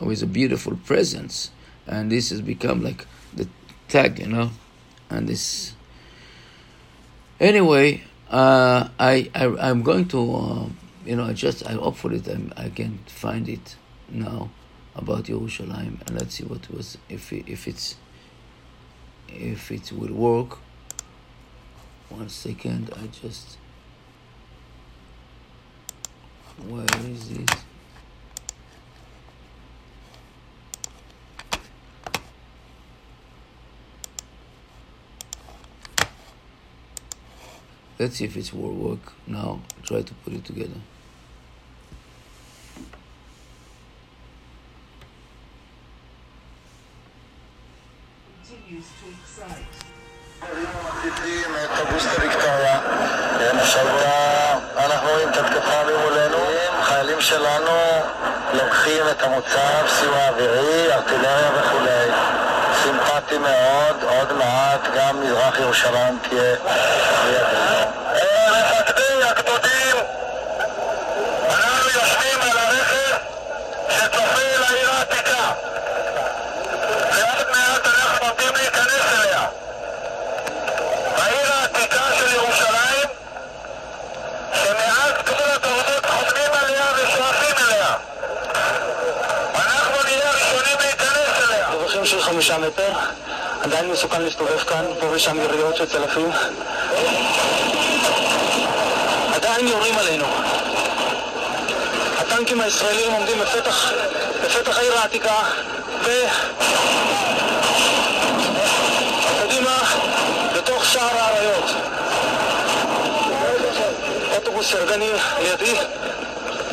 with 0.00 0.22
a 0.22 0.26
beautiful 0.26 0.76
presents, 0.84 1.50
and 1.86 2.10
this 2.10 2.30
has 2.30 2.40
become 2.40 2.82
like 2.82 3.06
the 3.32 3.48
tag, 3.88 4.18
you 4.18 4.26
know, 4.26 4.50
and 5.10 5.28
this. 5.28 5.74
Anyway, 7.38 8.02
uh, 8.30 8.88
I, 8.98 9.30
I 9.34 9.46
I'm 9.46 9.82
going 9.82 10.08
to, 10.08 10.34
uh, 10.34 10.66
you 11.06 11.14
know, 11.14 11.24
I 11.24 11.32
just 11.32 11.64
I 11.64 11.72
hopefully 11.72 12.20
I 12.56 12.68
can 12.68 12.98
find 13.06 13.48
it 13.48 13.76
now 14.08 14.50
about 14.94 15.24
Yerushalayim, 15.24 16.00
and 16.06 16.18
let's 16.18 16.34
see 16.34 16.44
what 16.44 16.68
was 16.70 16.98
if 17.08 17.32
if 17.32 17.68
it's 17.68 17.96
if 19.28 19.70
it 19.70 19.92
will 19.92 20.12
work. 20.12 20.58
One 22.08 22.28
second 22.28 22.92
I 22.96 23.06
just 23.06 23.58
where 26.68 26.86
is 27.04 27.28
this 27.28 27.46
let's 37.98 38.16
see 38.16 38.24
if 38.24 38.36
it's 38.36 38.52
will 38.52 38.72
work 38.72 39.12
now. 39.26 39.60
Try 39.82 40.02
to 40.02 40.14
put 40.14 40.32
it 40.32 40.44
together 40.44 40.80
שלנו 57.26 58.02
לוקחים 58.52 59.08
את 59.10 59.22
המוצב, 59.22 59.86
סיוע 59.88 60.28
אווירי, 60.28 60.92
ארטילריה 60.92 61.50
וכולי. 61.60 62.10
סימפטי 62.82 63.38
מאוד, 63.38 63.96
עוד 64.02 64.32
מעט 64.32 64.80
גם 64.96 65.20
מזרח 65.20 65.58
ירושלים 65.58 66.18
תהיה. 66.28 66.56
מפקדי 68.50 69.24
הגדודים, 69.30 69.96
אנחנו 71.50 71.90
יושבים 71.94 72.40
על 72.42 72.58
הרכב 72.58 73.16
שצופה 73.90 74.42
לעיר 74.60 74.90
העתיקה. 74.90 75.52
ועוד 77.12 77.46
מעט 77.50 77.86
אנחנו 77.86 78.26
עומדים 78.26 78.54
להיכנס 78.54 79.04
אליה. 79.20 79.46
העיר 81.16 81.52
העתיקה 81.52 82.04
של 82.18 82.34
ירושלים, 82.34 83.08
שמאז 84.54 85.12
גבול 85.24 85.50
התורדות 85.56 86.06
חולמים 86.06 86.50
עליה 86.62 86.84
ושואפים 86.94 87.54
אליה. 87.68 87.94
אנחנו 89.54 90.02
נהיה 90.04 90.32
חמישה 92.46 92.66
מטר, 92.66 92.92
עדיין 93.62 93.90
מסוכן 93.90 94.22
להסתובב 94.22 94.58
כאן, 94.58 94.84
פה 95.00 95.06
ושם 95.10 95.40
יריות 95.40 95.76
של 95.76 95.86
צלפים. 95.86 96.30
עדיין 99.34 99.68
יורים 99.68 99.98
עלינו. 99.98 100.24
הטנקים 102.18 102.60
הישראלים 102.60 103.12
עומדים 103.12 103.38
בפתח, 103.38 103.92
בפתח 104.44 104.78
העיר 104.78 104.98
העתיקה, 104.98 105.34
ו... 106.02 106.10
קדימה, 109.42 109.78
לתוך 110.56 110.84
שער 110.84 111.18
האריות. 111.18 111.70
אוטובוס 114.34 114.70
סרגני 114.70 115.10
לידי, 115.42 115.76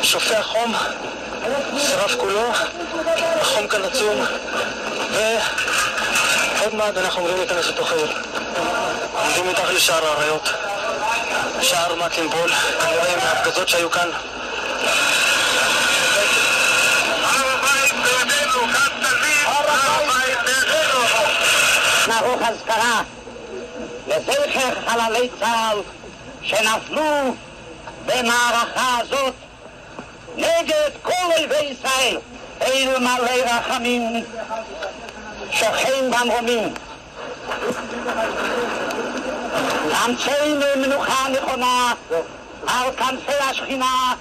שופע 0.02 0.42
חום, 0.42 0.74
שרף 1.78 2.14
כולו, 2.16 2.44
החום 3.40 3.68
כאן 3.68 3.84
עצום, 3.84 4.24
ועוד 5.14 6.74
מעט 6.74 6.96
אנחנו 6.96 7.20
עומדים 7.20 7.38
להיכנס 7.38 7.66
לתוך 7.66 7.92
העיר. 7.92 8.12
עומדים 9.12 9.48
מתחת 9.48 9.70
לשער 9.70 10.06
האריות. 10.06 10.50
שער 11.62 11.94
מקלינפול, 11.94 12.50
כנראה 12.80 13.12
עם 13.12 13.18
ההפגזות 13.20 13.68
שהיו 13.68 13.90
כאן. 13.90 14.08
נערוך 22.08 22.42
אזכרה 22.42 23.02
לזכר 24.06 24.70
חללי 24.86 25.28
צה"ל 25.40 25.78
שנפלו 26.42 27.34
במערכה 28.06 28.98
הזאת 29.00 29.34
נגד 30.36 30.90
כל 31.02 31.12
אויבי 31.36 31.64
ישראל. 31.64 32.18
אלו 32.62 33.00
מלא 33.00 33.32
רחמים, 33.44 34.24
שוכן 35.54 36.10
במרומים. 36.10 36.74
אמצנו 40.04 40.66
מנוחה 40.76 41.28
נכונה 41.28 41.92
על 42.66 42.90
כנפי 42.96 43.44
השכינה 43.50 44.14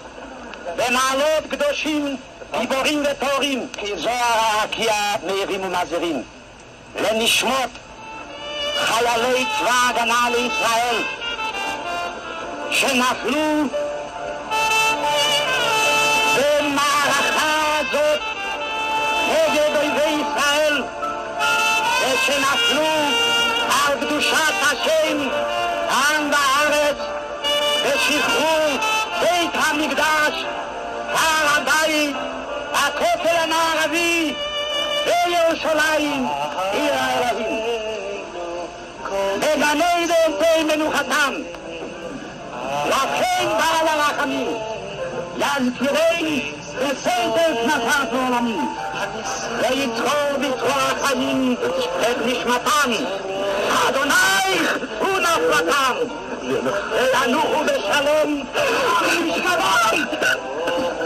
במעלות 0.76 1.44
קדושים, 1.50 2.18
גיבורים 2.60 3.04
וטהורים, 3.12 3.68
כי 3.78 3.98
זוהר 3.98 4.40
הרקיע 4.40 4.94
מאירים 5.26 5.62
ומזהירים. 5.64 6.24
לנשמות 6.96 7.70
חיילי 8.86 9.46
צבא 9.60 9.70
ההגנה 9.70 10.28
לישראל 10.30 11.04
שנפלו 12.72 13.64
במערכה 16.38 17.80
הזאת 17.80 18.20
נגד 19.30 19.76
אויבי 19.76 20.22
ישראל 20.22 20.53
ושנפלו 22.24 22.86
על 23.70 24.00
קדושת 24.00 24.54
השם 24.62 25.28
העם 25.90 26.32
בארץ 26.32 26.98
ושחרור 27.84 28.78
בית 29.20 29.52
המקדש, 29.54 30.44
הר 31.14 31.62
הבית, 31.62 32.16
הכותל 32.74 33.36
המערבי 33.38 34.34
וירושלים, 35.06 36.28
עיר 36.72 36.94
האלוהים. 36.94 37.84
בגני 39.40 40.08
דלתי 40.08 40.64
מנוחתם, 40.64 41.34
לכן 42.88 43.48
בעל 43.48 43.88
הרחמים, 43.88 44.48
ינקירי 45.38 46.54
בסדר 46.75 47.55
כנפת 47.63 48.13
העולמים, 48.13 48.69
ויצרור 49.59 50.39
בצרור 50.39 50.73
החיים 50.73 51.57
את 52.01 52.17
נשמתם, 52.27 53.05
אדוני 53.89 54.59
הוא 54.99 55.19
נפלתם, 55.19 55.95
וינוחו 57.13 57.65
בשלום 57.65 58.45
ומשכבם, 59.03 60.05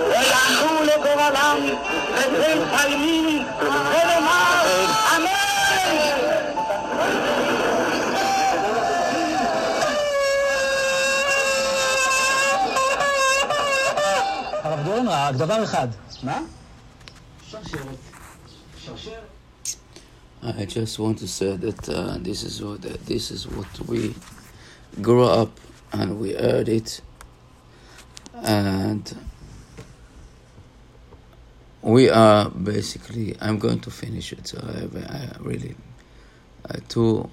וינוחו 0.08 0.84
לגורלם 0.84 1.58
בברית 2.18 2.62
חיילים, 2.76 3.44
ונאמר 3.60 4.64
אמן. 5.16 5.52
הרב 14.96 14.96
דורון, 14.96 15.08
רק 15.08 15.34
דבר 15.34 15.64
אחד. 15.64 15.88
מה? 16.22 16.42
שרשרת. 17.50 17.96
שרשרת. 18.84 19.22
I 20.44 20.64
just 20.64 20.98
want 20.98 21.18
to 21.18 21.28
say 21.28 21.56
that 21.56 21.88
uh, 21.88 22.18
this 22.18 22.42
is 22.42 22.60
what 22.60 22.84
uh, 22.84 22.96
this 23.06 23.30
is 23.30 23.46
what 23.46 23.72
we 23.88 24.12
grew 25.00 25.22
up 25.22 25.52
and 25.92 26.18
we 26.18 26.32
heard 26.32 26.68
it, 26.68 27.00
and 28.42 29.04
we 31.80 32.10
are 32.10 32.50
basically. 32.50 33.36
I'm 33.40 33.58
going 33.60 33.80
to 33.86 33.90
finish 33.90 34.32
it. 34.32 34.48
So 34.48 34.58
I, 34.58 34.80
I 35.18 35.20
really 35.38 35.76
uh, 36.68 36.78
to 36.88 37.30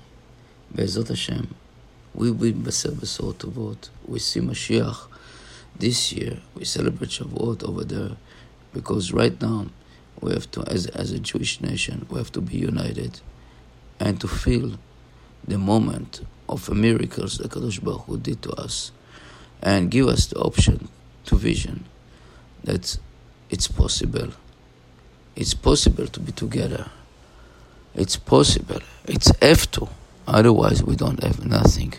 Bezat 0.75 1.07
Hashem. 1.07 1.55
We 2.13 2.29
will 2.29 2.53
Beser 2.65 2.91
Besor 2.91 3.33
Tovot. 3.33 3.89
We 4.05 4.19
see 4.19 4.41
Mashiach 4.41 4.99
this 5.76 6.12
year. 6.12 6.38
We 6.54 6.64
celebrate 6.64 7.10
Shavuot 7.10 7.68
over 7.68 7.84
there 7.84 8.16
because 8.72 9.12
right 9.12 9.40
now 9.40 9.66
we 10.20 10.32
have 10.32 10.50
to, 10.52 10.62
as, 10.68 10.86
as 10.88 11.12
a 11.12 11.18
Jewish 11.18 11.60
nation, 11.60 12.06
we 12.10 12.18
have 12.18 12.32
to 12.32 12.40
be 12.40 12.56
united 12.56 13.20
and 14.00 14.20
to 14.20 14.28
feel 14.28 14.78
the 15.46 15.58
moment 15.58 16.24
of 16.48 16.66
the 16.66 16.74
miracles 16.74 17.38
that 17.38 17.50
Kadosh 17.50 17.82
Baruch 17.82 18.02
Hu 18.02 18.18
did 18.18 18.42
to 18.42 18.52
us 18.52 18.92
and 19.62 19.90
give 19.90 20.08
us 20.08 20.26
the 20.26 20.36
option 20.36 20.88
to 21.26 21.36
vision 21.36 21.84
that 22.64 22.98
it's 23.50 23.68
possible. 23.68 24.28
It's 25.36 25.54
possible 25.54 26.06
to 26.06 26.20
be 26.20 26.32
together. 26.32 26.90
It's 27.94 28.16
possible. 28.16 28.80
It's 29.06 29.32
have 29.40 29.70
to. 29.72 29.88
Otherwise, 30.26 30.82
we 30.82 30.96
don't 30.96 31.22
have 31.22 31.44
nothing. 31.44 31.94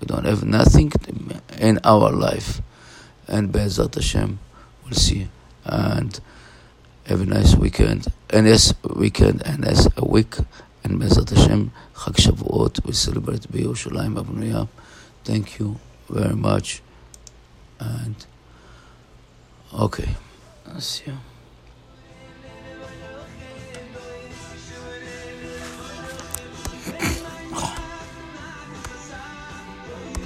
We 0.00 0.06
don't 0.06 0.24
have 0.26 0.44
nothing 0.44 0.92
in 1.58 1.78
our 1.84 2.10
life. 2.10 2.60
And 3.28 3.52
Be'ezat 3.52 3.94
Hashem, 3.94 4.38
we'll 4.84 4.94
see. 4.94 5.28
And 5.64 6.18
have 7.06 7.20
a 7.20 7.26
nice 7.26 7.54
weekend. 7.54 8.06
And 8.30 8.46
yes, 8.46 8.74
weekend 8.82 9.42
and 9.44 9.64
as 9.64 9.88
a 9.96 10.04
week. 10.06 10.36
And 10.84 10.98
Be'ezat 10.98 11.30
Hashem, 11.30 11.72
Chag 11.94 12.14
Shavuot, 12.14 12.84
we 12.84 12.92
celebrate 12.92 13.42
B'Yerushalayim 13.42 14.22
Abnuya. 14.22 14.68
Thank 15.24 15.58
you 15.58 15.78
very 16.08 16.36
much. 16.36 16.82
And 17.80 18.14
okay, 19.74 20.08
see 20.78 21.10
you. 21.10 21.35